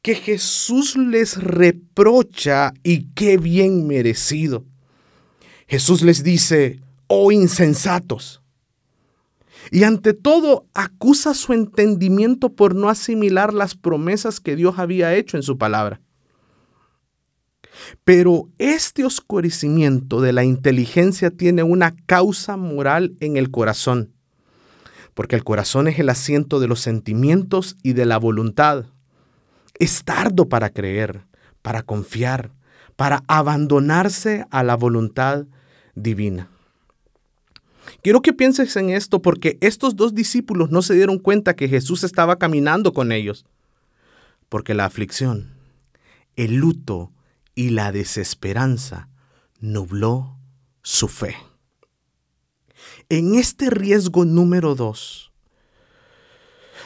que 0.02 0.14
Jesús 0.14 0.96
les 0.96 1.36
reprocha 1.42 2.72
y 2.82 3.06
qué 3.14 3.36
bien 3.36 3.86
merecido. 3.86 4.64
Jesús 5.66 6.02
les 6.02 6.22
dice, 6.22 6.80
oh 7.06 7.30
insensatos. 7.30 8.42
Y 9.70 9.82
ante 9.82 10.14
todo 10.14 10.66
acusa 10.72 11.34
su 11.34 11.52
entendimiento 11.52 12.54
por 12.54 12.74
no 12.74 12.88
asimilar 12.88 13.52
las 13.52 13.74
promesas 13.74 14.40
que 14.40 14.56
Dios 14.56 14.78
había 14.78 15.14
hecho 15.14 15.36
en 15.36 15.42
su 15.42 15.58
palabra. 15.58 16.00
Pero 18.04 18.48
este 18.58 19.04
oscurecimiento 19.04 20.20
de 20.20 20.32
la 20.32 20.44
inteligencia 20.44 21.30
tiene 21.30 21.62
una 21.62 21.94
causa 22.06 22.56
moral 22.56 23.14
en 23.20 23.36
el 23.36 23.50
corazón 23.50 24.14
porque 25.18 25.34
el 25.34 25.42
corazón 25.42 25.88
es 25.88 25.98
el 25.98 26.10
asiento 26.10 26.60
de 26.60 26.68
los 26.68 26.78
sentimientos 26.78 27.76
y 27.82 27.94
de 27.94 28.06
la 28.06 28.18
voluntad. 28.18 28.84
Es 29.80 30.04
tardo 30.04 30.48
para 30.48 30.70
creer, 30.70 31.26
para 31.60 31.82
confiar, 31.82 32.52
para 32.94 33.24
abandonarse 33.26 34.46
a 34.52 34.62
la 34.62 34.76
voluntad 34.76 35.46
divina. 35.96 36.48
Quiero 38.00 38.22
que 38.22 38.32
pienses 38.32 38.76
en 38.76 38.90
esto 38.90 39.20
porque 39.20 39.58
estos 39.60 39.96
dos 39.96 40.14
discípulos 40.14 40.70
no 40.70 40.82
se 40.82 40.94
dieron 40.94 41.18
cuenta 41.18 41.56
que 41.56 41.68
Jesús 41.68 42.04
estaba 42.04 42.36
caminando 42.36 42.92
con 42.92 43.10
ellos, 43.10 43.44
porque 44.48 44.72
la 44.72 44.84
aflicción, 44.84 45.50
el 46.36 46.58
luto 46.58 47.10
y 47.56 47.70
la 47.70 47.90
desesperanza 47.90 49.08
nubló 49.58 50.38
su 50.82 51.08
fe. 51.08 51.34
En 53.08 53.34
este 53.34 53.70
riesgo 53.70 54.24
número 54.24 54.74
dos, 54.74 55.32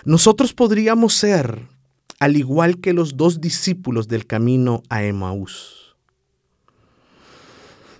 nosotros 0.04 0.52
podríamos 0.52 1.14
ser 1.14 1.68
al 2.22 2.36
igual 2.36 2.80
que 2.80 2.92
los 2.92 3.16
dos 3.16 3.40
discípulos 3.40 4.06
del 4.06 4.26
camino 4.26 4.84
a 4.88 5.02
Emaús. 5.02 5.96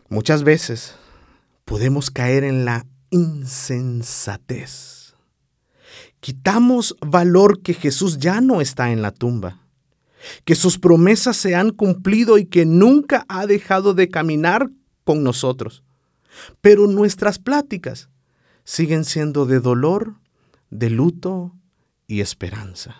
Muchas 0.09 0.45
veces 0.45 0.95
podemos 1.65 2.11
caer 2.11 2.45
en 2.45 2.65
la 2.65 2.87
insensatez. 3.11 5.15
Quitamos 6.21 6.95
valor 7.01 7.62
que 7.62 7.75
Jesús 7.75 8.19
ya 8.19 8.41
no 8.41 8.61
está 8.61 8.93
en 8.93 9.03
la 9.03 9.11
tumba, 9.11 9.61
que 10.45 10.55
sus 10.55 10.79
promesas 10.79 11.37
se 11.37 11.57
han 11.57 11.71
cumplido 11.71 12.38
y 12.38 12.45
que 12.45 12.65
nunca 12.65 13.25
ha 13.29 13.47
dejado 13.47 13.93
de 13.93 14.09
caminar 14.09 14.71
con 15.03 15.25
nosotros. 15.25 15.83
Pero 16.61 16.87
nuestras 16.87 17.38
pláticas 17.38 18.09
siguen 18.64 19.05
siendo 19.05 19.47
de 19.47 19.61
dolor, 19.61 20.14
de 20.71 20.90
luto 20.90 21.55
y 22.07 22.21
esperanza. 22.21 22.97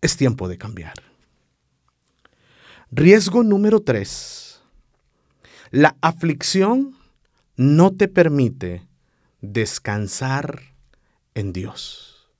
Es 0.00 0.16
tiempo 0.16 0.48
de 0.48 0.58
cambiar. 0.58 0.94
Riesgo 2.90 3.42
número 3.42 3.80
tres. 3.80 4.62
La 5.70 5.96
aflicción 6.00 6.96
no 7.56 7.92
te 7.92 8.08
permite 8.08 8.88
descansar 9.40 10.62
en 11.34 11.52
Dios. 11.52 12.30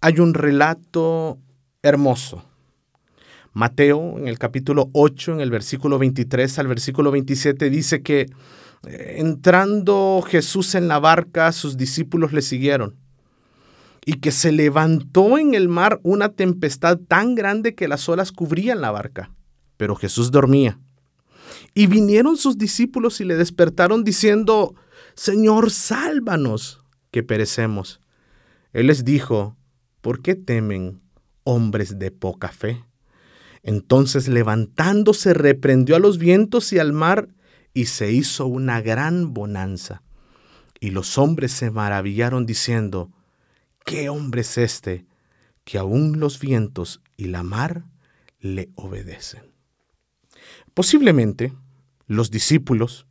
hay 0.00 0.20
un 0.20 0.34
relato 0.34 1.38
hermoso. 1.82 2.44
Mateo, 3.54 4.18
en 4.18 4.26
el 4.26 4.38
capítulo 4.38 4.90
8, 4.92 5.34
en 5.34 5.40
el 5.40 5.50
versículo 5.50 5.98
23 5.98 6.58
al 6.58 6.66
versículo 6.66 7.12
27, 7.12 7.70
dice 7.70 8.02
que 8.02 8.26
eh, 8.86 9.14
entrando 9.18 10.22
Jesús 10.26 10.74
en 10.74 10.88
la 10.88 10.98
barca, 10.98 11.52
sus 11.52 11.76
discípulos 11.76 12.32
le 12.32 12.42
siguieron 12.42 12.96
y 14.04 14.14
que 14.14 14.32
se 14.32 14.52
levantó 14.52 15.38
en 15.38 15.54
el 15.54 15.68
mar 15.68 16.00
una 16.02 16.30
tempestad 16.30 16.98
tan 16.98 17.36
grande 17.36 17.76
que 17.76 17.88
las 17.88 18.08
olas 18.08 18.32
cubrían 18.32 18.80
la 18.80 18.90
barca, 18.90 19.30
pero 19.76 19.94
Jesús 19.94 20.30
dormía. 20.30 20.78
Y 21.74 21.86
vinieron 21.86 22.36
sus 22.36 22.58
discípulos 22.58 23.20
y 23.20 23.24
le 23.24 23.36
despertaron 23.36 24.02
diciendo, 24.04 24.74
Señor, 25.14 25.70
sálvanos, 25.70 26.82
que 27.12 27.22
perecemos. 27.22 28.00
Él 28.72 28.88
les 28.88 29.04
dijo, 29.04 29.56
¿por 30.00 30.20
qué 30.20 30.34
temen, 30.34 31.00
hombres 31.44 31.98
de 32.00 32.10
poca 32.10 32.48
fe? 32.48 32.84
Entonces 33.64 34.28
levantándose 34.28 35.34
reprendió 35.34 35.96
a 35.96 35.98
los 35.98 36.18
vientos 36.18 36.72
y 36.72 36.78
al 36.78 36.92
mar, 36.92 37.28
y 37.72 37.86
se 37.86 38.12
hizo 38.12 38.46
una 38.46 38.80
gran 38.80 39.34
bonanza. 39.34 40.02
Y 40.78 40.90
los 40.90 41.18
hombres 41.18 41.50
se 41.50 41.70
maravillaron 41.70 42.46
diciendo, 42.46 43.10
¿qué 43.84 44.08
hombre 44.10 44.42
es 44.42 44.58
este 44.58 45.06
que 45.64 45.78
aún 45.78 46.20
los 46.20 46.38
vientos 46.38 47.00
y 47.16 47.24
la 47.24 47.42
mar 47.42 47.84
le 48.38 48.68
obedecen? 48.76 49.42
Posiblemente 50.74 51.52
los 52.06 52.30
discípulos, 52.30 53.06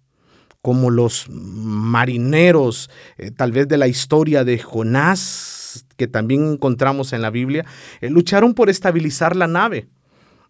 como 0.62 0.92
los 0.92 1.28
marineros, 1.30 2.90
eh, 3.18 3.32
tal 3.32 3.52
vez 3.52 3.68
de 3.68 3.78
la 3.78 3.88
historia 3.88 4.44
de 4.44 4.60
Jonás, 4.60 5.86
que 5.98 6.08
también 6.08 6.54
encontramos 6.54 7.12
en 7.12 7.22
la 7.22 7.32
Biblia, 7.32 7.66
eh, 8.02 8.10
lucharon 8.10 8.54
por 8.54 8.70
estabilizar 8.70 9.36
la 9.36 9.48
nave. 9.48 9.90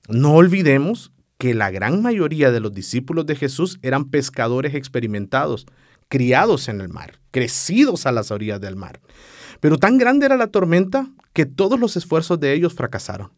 No 0.10 0.34
olvidemos 0.34 1.12
que 1.38 1.54
la 1.54 1.72
gran 1.72 2.02
mayoría 2.02 2.52
de 2.52 2.60
los 2.60 2.74
discípulos 2.74 3.26
de 3.26 3.36
Jesús 3.36 3.80
eran 3.82 4.10
pescadores 4.10 4.76
experimentados, 4.76 5.66
criados 6.10 6.68
en 6.68 6.82
el 6.82 6.90
mar, 6.90 7.20
crecidos 7.32 8.06
a 8.06 8.12
las 8.12 8.32
orillas 8.32 8.62
del 8.62 8.76
mar. 8.76 9.00
Pero 9.60 9.78
tan 9.78 9.98
grande 9.98 10.26
era 10.26 10.38
la 10.38 10.48
tormenta 10.48 11.10
que 11.32 11.46
todos 11.46 11.80
los 11.80 11.96
esfuerzos 11.96 12.40
de 12.40 12.54
ellos 12.54 12.74
fracasaron. 12.74 13.32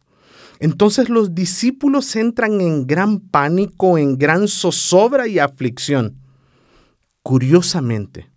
Entonces 0.60 1.10
los 1.10 1.36
discípulos 1.36 2.16
entran 2.16 2.62
en 2.62 2.88
gran 2.88 3.20
pánico, 3.20 3.98
en 3.98 4.18
gran 4.18 4.48
zozobra 4.48 5.28
y 5.28 5.40
aflicción. 5.40 6.16
Curiosamente, 7.24 8.30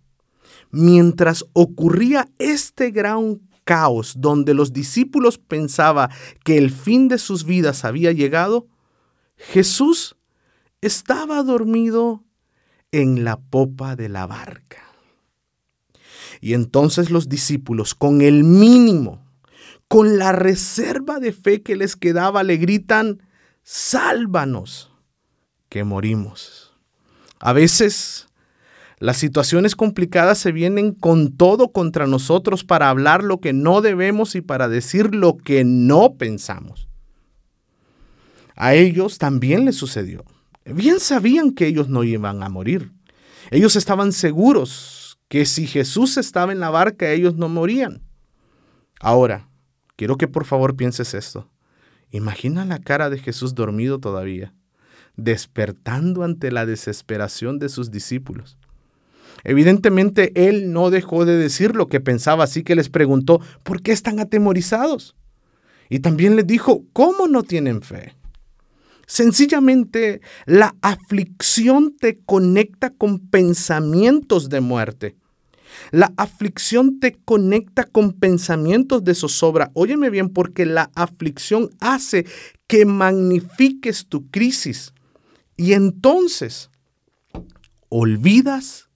mientras 0.71 1.45
ocurría 1.53 2.27
este 2.37 2.91
gran 2.91 3.39
caos 3.69 4.15
donde 4.17 4.55
los 4.55 4.73
discípulos 4.73 5.37
pensaban 5.37 6.09
que 6.43 6.57
el 6.57 6.71
fin 6.71 7.07
de 7.07 7.19
sus 7.19 7.43
vidas 7.45 7.85
había 7.85 8.11
llegado, 8.11 8.67
Jesús 9.37 10.15
estaba 10.81 11.43
dormido 11.43 12.23
en 12.91 13.23
la 13.23 13.39
popa 13.39 13.95
de 13.95 14.09
la 14.09 14.25
barca. 14.25 14.81
Y 16.41 16.55
entonces 16.55 17.11
los 17.11 17.29
discípulos, 17.29 17.93
con 17.93 18.21
el 18.21 18.43
mínimo, 18.43 19.23
con 19.87 20.17
la 20.17 20.31
reserva 20.31 21.19
de 21.19 21.31
fe 21.31 21.61
que 21.61 21.75
les 21.75 21.95
quedaba, 21.95 22.41
le 22.41 22.57
gritan, 22.57 23.21
sálvanos, 23.61 24.91
que 25.69 25.83
morimos. 25.83 26.75
A 27.39 27.53
veces 27.53 28.28
las 28.99 29.15
situaciones 29.15 29.77
complicadas 29.77 30.37
se 30.39 30.51
vienen 30.51 30.93
con 30.93 31.31
todo 31.35 31.71
contra 31.71 32.05
nosotros 32.05 32.65
para 32.65 32.89
hablar 32.89 33.23
lo 33.23 33.39
que 33.39 33.53
no 33.53 33.79
debemos 33.79 34.35
y 34.35 34.41
para 34.41 34.67
decir 34.67 35.15
lo 35.15 35.37
que 35.37 35.63
no 35.63 36.15
pensamos. 36.15 36.89
A 38.57 38.73
ellos 38.73 39.17
también 39.17 39.63
les 39.63 39.77
sucedió. 39.77 40.25
Bien 40.65 40.99
sabían 40.99 41.51
que 41.51 41.65
ellos 41.65 41.87
no 41.87 42.03
iban 42.03 42.43
a 42.43 42.49
morir. 42.49 42.91
Ellos 43.51 43.77
estaban 43.77 44.11
seguros 44.11 45.17
que 45.29 45.45
si 45.45 45.65
Jesús 45.65 46.17
estaba 46.17 46.51
en 46.51 46.59
la 46.59 46.69
barca, 46.69 47.09
ellos 47.09 47.35
no 47.35 47.47
morían. 47.47 48.01
Ahora, 48.99 49.49
quiero 49.95 50.17
que 50.17 50.27
por 50.27 50.43
favor 50.43 50.75
pienses 50.75 51.13
esto. 51.13 51.49
Imagina 52.11 52.65
la 52.65 52.79
cara 52.79 53.09
de 53.09 53.17
Jesús 53.17 53.55
dormido 53.55 53.99
todavía, 53.99 54.53
despertando 55.15 56.23
ante 56.23 56.51
la 56.51 56.65
desesperación 56.65 57.59
de 57.59 57.69
sus 57.69 57.91
discípulos. 57.91 58.57
Evidentemente, 59.43 60.31
él 60.47 60.71
no 60.71 60.89
dejó 60.89 61.25
de 61.25 61.37
decir 61.37 61.75
lo 61.75 61.87
que 61.87 61.99
pensaba, 61.99 62.43
así 62.43 62.63
que 62.63 62.75
les 62.75 62.89
preguntó, 62.89 63.41
¿por 63.63 63.81
qué 63.81 63.91
están 63.91 64.19
atemorizados? 64.19 65.15
Y 65.89 65.99
también 65.99 66.35
les 66.35 66.45
dijo, 66.45 66.83
¿cómo 66.93 67.27
no 67.27 67.43
tienen 67.43 67.81
fe? 67.81 68.15
Sencillamente, 69.07 70.21
la 70.45 70.75
aflicción 70.81 71.95
te 71.97 72.19
conecta 72.19 72.91
con 72.91 73.19
pensamientos 73.19 74.49
de 74.49 74.61
muerte. 74.61 75.15
La 75.91 76.13
aflicción 76.17 76.99
te 76.99 77.13
conecta 77.25 77.85
con 77.85 78.13
pensamientos 78.13 79.03
de 79.03 79.15
zozobra. 79.15 79.71
Óyeme 79.73 80.09
bien, 80.09 80.29
porque 80.29 80.65
la 80.65 80.91
aflicción 80.93 81.69
hace 81.79 82.25
que 82.67 82.85
magnifiques 82.85 84.05
tu 84.07 84.29
crisis. 84.29 84.93
Y 85.57 85.73
entonces 85.73 86.69
olvidas 87.89 88.88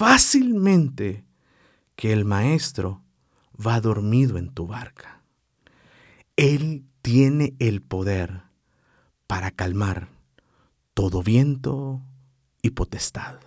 fácilmente 0.00 1.26
que 1.94 2.14
el 2.14 2.24
maestro 2.24 3.04
va 3.54 3.82
dormido 3.82 4.38
en 4.38 4.48
tu 4.48 4.66
barca. 4.66 5.20
Él 6.36 6.86
tiene 7.02 7.52
el 7.58 7.82
poder 7.82 8.44
para 9.26 9.50
calmar 9.50 10.08
todo 10.94 11.22
viento 11.22 12.00
y 12.62 12.70
potestad. 12.70 13.40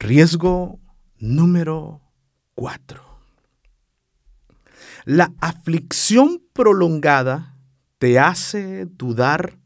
Riesgo 0.00 0.80
número 1.20 2.00
cuatro. 2.56 3.04
La 5.04 5.32
aflicción 5.40 6.42
prolongada 6.52 7.56
te 7.98 8.18
hace 8.18 8.86
dudar 8.86 9.60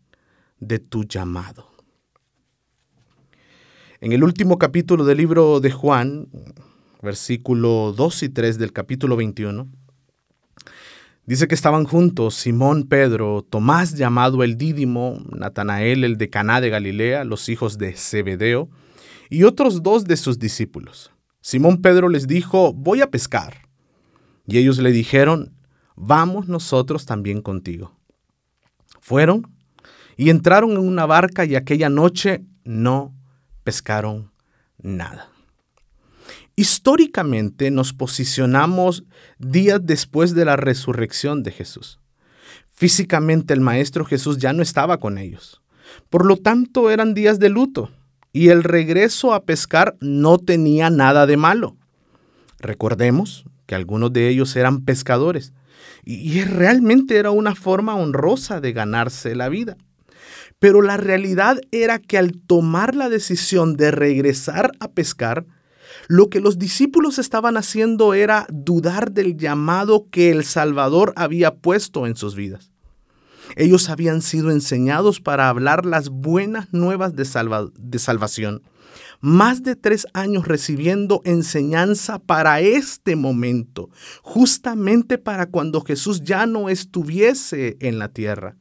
de 0.60 0.78
tu 0.78 1.04
llamado. 1.04 1.75
En 4.00 4.12
el 4.12 4.22
último 4.22 4.58
capítulo 4.58 5.06
del 5.06 5.16
libro 5.16 5.58
de 5.60 5.70
Juan, 5.70 6.28
versículo 7.02 7.94
2 7.96 8.24
y 8.24 8.28
3 8.28 8.58
del 8.58 8.72
capítulo 8.72 9.16
21, 9.16 9.68
Dice 11.24 11.48
que 11.48 11.54
estaban 11.54 11.84
juntos 11.84 12.34
Simón 12.34 12.84
Pedro, 12.84 13.42
Tomás 13.48 13.96
llamado 13.96 14.44
el 14.44 14.58
Dídimo, 14.58 15.18
Natanael 15.32 16.04
el 16.04 16.18
de 16.18 16.30
Caná 16.30 16.60
de 16.60 16.68
Galilea, 16.68 17.24
los 17.24 17.48
hijos 17.48 17.78
de 17.78 17.94
Zebedeo, 17.94 18.68
y 19.28 19.42
otros 19.42 19.82
dos 19.82 20.04
de 20.04 20.16
sus 20.18 20.38
discípulos. 20.38 21.10
Simón 21.40 21.80
Pedro 21.80 22.10
les 22.10 22.28
dijo, 22.28 22.74
voy 22.74 23.00
a 23.00 23.10
pescar. 23.10 23.62
Y 24.46 24.58
ellos 24.58 24.78
le 24.78 24.92
dijeron, 24.92 25.54
vamos 25.96 26.46
nosotros 26.48 27.06
también 27.06 27.40
contigo. 27.40 27.92
Fueron 29.00 29.48
y 30.16 30.30
entraron 30.30 30.72
en 30.72 30.86
una 30.86 31.06
barca 31.06 31.44
y 31.44 31.56
aquella 31.56 31.88
noche 31.88 32.44
no 32.64 33.15
pescaron 33.66 34.30
nada. 34.80 35.28
Históricamente 36.54 37.72
nos 37.72 37.92
posicionamos 37.92 39.02
días 39.40 39.80
después 39.82 40.36
de 40.36 40.44
la 40.44 40.54
resurrección 40.54 41.42
de 41.42 41.50
Jesús. 41.50 41.98
Físicamente 42.72 43.52
el 43.54 43.60
Maestro 43.60 44.04
Jesús 44.04 44.38
ya 44.38 44.52
no 44.52 44.62
estaba 44.62 44.98
con 44.98 45.18
ellos. 45.18 45.62
Por 46.10 46.26
lo 46.26 46.36
tanto 46.36 46.90
eran 46.90 47.12
días 47.12 47.40
de 47.40 47.48
luto 47.48 47.90
y 48.32 48.50
el 48.50 48.62
regreso 48.62 49.34
a 49.34 49.42
pescar 49.42 49.96
no 50.00 50.38
tenía 50.38 50.88
nada 50.88 51.26
de 51.26 51.36
malo. 51.36 51.76
Recordemos 52.60 53.46
que 53.66 53.74
algunos 53.74 54.12
de 54.12 54.28
ellos 54.28 54.54
eran 54.54 54.84
pescadores 54.84 55.52
y 56.04 56.40
realmente 56.42 57.16
era 57.16 57.32
una 57.32 57.56
forma 57.56 57.96
honrosa 57.96 58.60
de 58.60 58.72
ganarse 58.72 59.34
la 59.34 59.48
vida. 59.48 59.76
Pero 60.58 60.82
la 60.82 60.96
realidad 60.96 61.60
era 61.70 61.98
que 61.98 62.18
al 62.18 62.40
tomar 62.40 62.94
la 62.94 63.08
decisión 63.08 63.76
de 63.76 63.90
regresar 63.90 64.72
a 64.80 64.88
pescar, 64.88 65.46
lo 66.08 66.30
que 66.30 66.40
los 66.40 66.58
discípulos 66.58 67.18
estaban 67.18 67.56
haciendo 67.56 68.14
era 68.14 68.46
dudar 68.50 69.12
del 69.12 69.36
llamado 69.36 70.06
que 70.10 70.30
el 70.30 70.44
Salvador 70.44 71.12
había 71.16 71.56
puesto 71.56 72.06
en 72.06 72.16
sus 72.16 72.34
vidas. 72.34 72.70
Ellos 73.54 73.88
habían 73.88 74.22
sido 74.22 74.50
enseñados 74.50 75.20
para 75.20 75.48
hablar 75.48 75.86
las 75.86 76.08
buenas 76.08 76.72
nuevas 76.72 77.14
de, 77.14 77.24
salvación. 77.98 78.62
Más 79.20 79.62
de 79.62 79.76
tres 79.76 80.06
años 80.14 80.48
recibiendo 80.48 81.20
enseñanza 81.24 82.18
para 82.18 82.60
este 82.60 83.14
momento, 83.14 83.88
justamente 84.22 85.16
para 85.18 85.46
cuando 85.46 85.80
Jesús 85.80 86.22
ya 86.22 86.46
no 86.46 86.68
estuviese 86.68 87.76
en 87.80 87.98
la 87.98 88.08
tierra. 88.08 88.56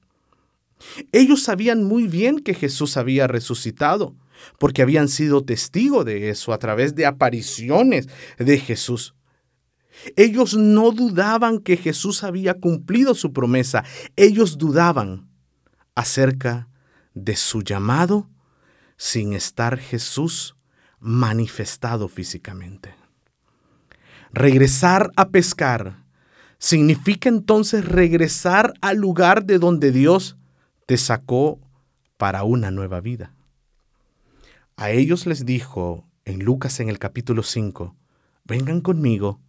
Ellos 1.11 1.43
sabían 1.43 1.83
muy 1.83 2.07
bien 2.07 2.39
que 2.39 2.53
Jesús 2.53 2.97
había 2.97 3.27
resucitado, 3.27 4.15
porque 4.59 4.81
habían 4.81 5.07
sido 5.07 5.43
testigo 5.43 6.03
de 6.03 6.29
eso 6.29 6.53
a 6.53 6.59
través 6.59 6.95
de 6.95 7.05
apariciones 7.05 8.07
de 8.37 8.57
Jesús. 8.59 9.15
Ellos 10.15 10.55
no 10.55 10.91
dudaban 10.91 11.59
que 11.59 11.77
Jesús 11.77 12.23
había 12.23 12.55
cumplido 12.55 13.15
su 13.15 13.31
promesa. 13.31 13.83
Ellos 14.15 14.57
dudaban 14.57 15.29
acerca 15.95 16.69
de 17.13 17.35
su 17.35 17.61
llamado 17.61 18.29
sin 18.97 19.33
estar 19.33 19.77
Jesús 19.77 20.55
manifestado 20.99 22.07
físicamente. 22.07 22.93
Regresar 24.33 25.11
a 25.15 25.29
pescar 25.29 26.03
significa 26.57 27.29
entonces 27.29 27.85
regresar 27.85 28.73
al 28.81 28.97
lugar 28.97 29.45
de 29.45 29.59
donde 29.59 29.91
Dios 29.91 30.37
te 30.85 30.97
sacó 30.97 31.59
para 32.17 32.43
una 32.43 32.71
nueva 32.71 33.01
vida. 33.01 33.33
A 34.77 34.91
ellos 34.91 35.25
les 35.25 35.45
dijo 35.45 36.05
en 36.25 36.43
Lucas 36.43 36.79
en 36.79 36.89
el 36.89 36.99
capítulo 36.99 37.43
5, 37.43 37.95
vengan 38.45 38.81
conmigo, 38.81 39.39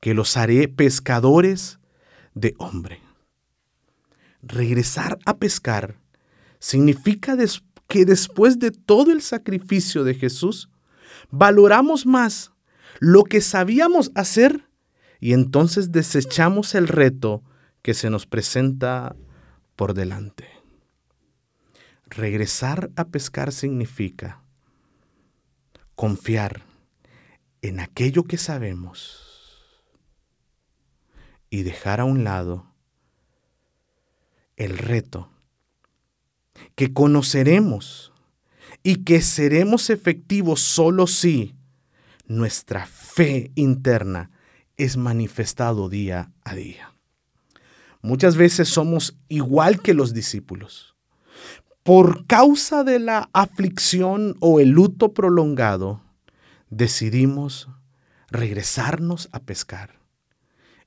que 0.00 0.14
los 0.14 0.36
haré 0.36 0.68
pescadores 0.68 1.78
de 2.34 2.54
hombre. 2.58 3.00
Regresar 4.42 5.18
a 5.24 5.38
pescar 5.38 5.98
significa 6.58 7.36
que 7.88 8.04
después 8.04 8.58
de 8.58 8.70
todo 8.70 9.12
el 9.12 9.22
sacrificio 9.22 10.04
de 10.04 10.14
Jesús, 10.14 10.68
valoramos 11.30 12.06
más 12.06 12.52
lo 12.98 13.24
que 13.24 13.40
sabíamos 13.40 14.10
hacer 14.14 14.68
y 15.20 15.32
entonces 15.32 15.92
desechamos 15.92 16.74
el 16.74 16.88
reto 16.88 17.42
que 17.82 17.94
se 17.94 18.10
nos 18.10 18.26
presenta 18.26 19.16
por 19.76 19.94
delante. 19.94 20.55
Regresar 22.16 22.90
a 22.96 23.08
pescar 23.08 23.52
significa 23.52 24.40
confiar 25.94 26.62
en 27.60 27.78
aquello 27.78 28.24
que 28.24 28.38
sabemos 28.38 29.84
y 31.50 31.62
dejar 31.62 32.00
a 32.00 32.06
un 32.06 32.24
lado 32.24 32.72
el 34.56 34.78
reto 34.78 35.28
que 36.74 36.94
conoceremos 36.94 38.14
y 38.82 39.04
que 39.04 39.20
seremos 39.20 39.90
efectivos 39.90 40.60
solo 40.60 41.06
si 41.06 41.54
nuestra 42.24 42.86
fe 42.86 43.52
interna 43.56 44.30
es 44.78 44.96
manifestado 44.96 45.90
día 45.90 46.32
a 46.44 46.54
día. 46.54 46.94
Muchas 48.00 48.36
veces 48.36 48.70
somos 48.70 49.18
igual 49.28 49.82
que 49.82 49.92
los 49.92 50.14
discípulos. 50.14 50.95
Por 51.86 52.26
causa 52.26 52.82
de 52.82 52.98
la 52.98 53.30
aflicción 53.32 54.36
o 54.40 54.58
el 54.58 54.70
luto 54.70 55.14
prolongado, 55.14 56.02
decidimos 56.68 57.68
regresarnos 58.28 59.28
a 59.30 59.38
pescar. 59.38 60.00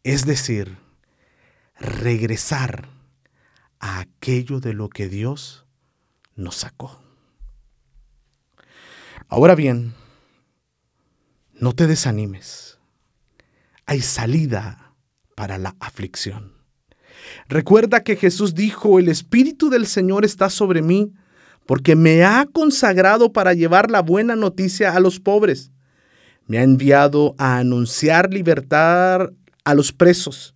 Es 0.03 0.25
decir, 0.25 0.77
regresar 1.79 2.89
a 3.79 3.99
aquello 3.99 4.59
de 4.59 4.73
lo 4.73 4.89
que 4.89 5.07
Dios 5.07 5.65
nos 6.35 6.57
sacó. 6.57 7.01
Ahora 9.29 9.55
bien, 9.55 9.93
no 11.53 11.71
te 11.75 11.87
desanimes. 11.87 12.77
Hay 13.85 14.01
salida 14.01 14.95
para 15.33 15.57
la 15.57 15.77
aflicción. 15.79 16.58
Recuerda 17.47 18.03
que 18.03 18.15
Jesús 18.15 18.55
dijo, 18.55 18.99
el 18.99 19.09
Espíritu 19.09 19.69
del 19.69 19.87
Señor 19.87 20.25
está 20.25 20.49
sobre 20.49 20.81
mí 20.81 21.11
porque 21.65 21.95
me 21.95 22.23
ha 22.23 22.47
consagrado 22.51 23.31
para 23.31 23.53
llevar 23.53 23.91
la 23.91 24.01
buena 24.01 24.35
noticia 24.35 24.95
a 24.95 24.99
los 24.99 25.19
pobres. 25.19 25.71
Me 26.47 26.57
ha 26.57 26.63
enviado 26.63 27.35
a 27.37 27.59
anunciar 27.59 28.33
libertad 28.33 29.29
a 29.63 29.75
los 29.75 29.91
presos 29.91 30.55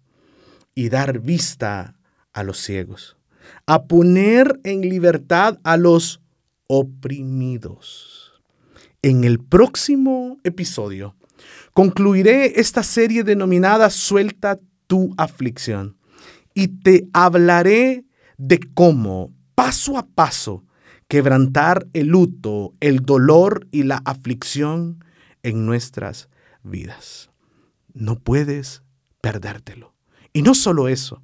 y 0.73 0.89
dar 0.89 1.19
vista 1.19 1.95
a 2.33 2.43
los 2.43 2.57
ciegos, 2.57 3.15
a 3.67 3.83
poner 3.83 4.59
en 4.63 4.81
libertad 4.81 5.59
a 5.63 5.77
los 5.77 6.19
oprimidos. 6.65 8.41
En 9.03 9.23
el 9.23 9.39
próximo 9.39 10.39
episodio 10.43 11.15
concluiré 11.73 12.59
esta 12.59 12.81
serie 12.81 13.23
denominada 13.23 13.91
Suelta 13.91 14.59
tu 14.87 15.13
aflicción 15.17 15.95
y 16.53 16.67
te 16.67 17.07
hablaré 17.13 18.05
de 18.37 18.59
cómo, 18.73 19.31
paso 19.55 19.97
a 19.97 20.05
paso, 20.05 20.63
quebrantar 21.07 21.87
el 21.93 22.07
luto, 22.07 22.73
el 22.79 23.01
dolor 23.01 23.67
y 23.71 23.83
la 23.83 24.01
aflicción 24.05 25.03
en 25.43 25.65
nuestras 25.65 26.29
vidas. 26.63 27.29
No 27.93 28.19
puedes 28.19 28.83
perdértelo. 29.21 29.93
Y 30.33 30.41
no 30.41 30.55
solo 30.55 30.87
eso, 30.87 31.21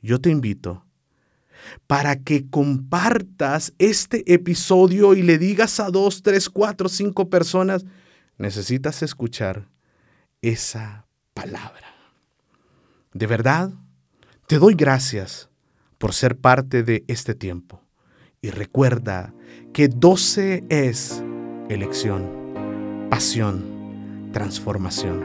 yo 0.00 0.20
te 0.20 0.30
invito 0.30 0.86
para 1.86 2.16
que 2.16 2.48
compartas 2.48 3.72
este 3.78 4.32
episodio 4.32 5.14
y 5.14 5.22
le 5.22 5.38
digas 5.38 5.80
a 5.80 5.90
dos, 5.90 6.22
tres, 6.22 6.48
cuatro, 6.48 6.88
cinco 6.88 7.28
personas, 7.28 7.84
necesitas 8.38 9.02
escuchar 9.02 9.68
esa 10.42 11.06
palabra. 11.34 11.94
De 13.12 13.26
verdad, 13.26 13.72
te 14.46 14.58
doy 14.58 14.74
gracias 14.74 15.50
por 15.98 16.12
ser 16.12 16.38
parte 16.38 16.82
de 16.82 17.04
este 17.08 17.34
tiempo. 17.34 17.82
Y 18.40 18.50
recuerda 18.50 19.34
que 19.72 19.88
12 19.88 20.64
es 20.68 21.22
elección, 21.68 23.08
pasión, 23.10 24.30
transformación. 24.32 25.24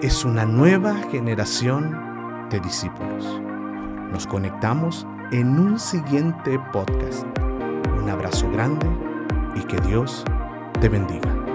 Es 0.00 0.24
una 0.24 0.44
nueva 0.44 0.94
generación 1.10 2.48
de 2.50 2.60
discípulos. 2.60 3.24
Nos 4.12 4.26
conectamos 4.26 5.06
en 5.32 5.58
un 5.58 5.80
siguiente 5.80 6.60
podcast. 6.72 7.26
Un 8.00 8.10
abrazo 8.10 8.50
grande 8.50 8.86
y 9.56 9.62
que 9.64 9.80
Dios 9.80 10.24
te 10.80 10.88
bendiga. 10.88 11.51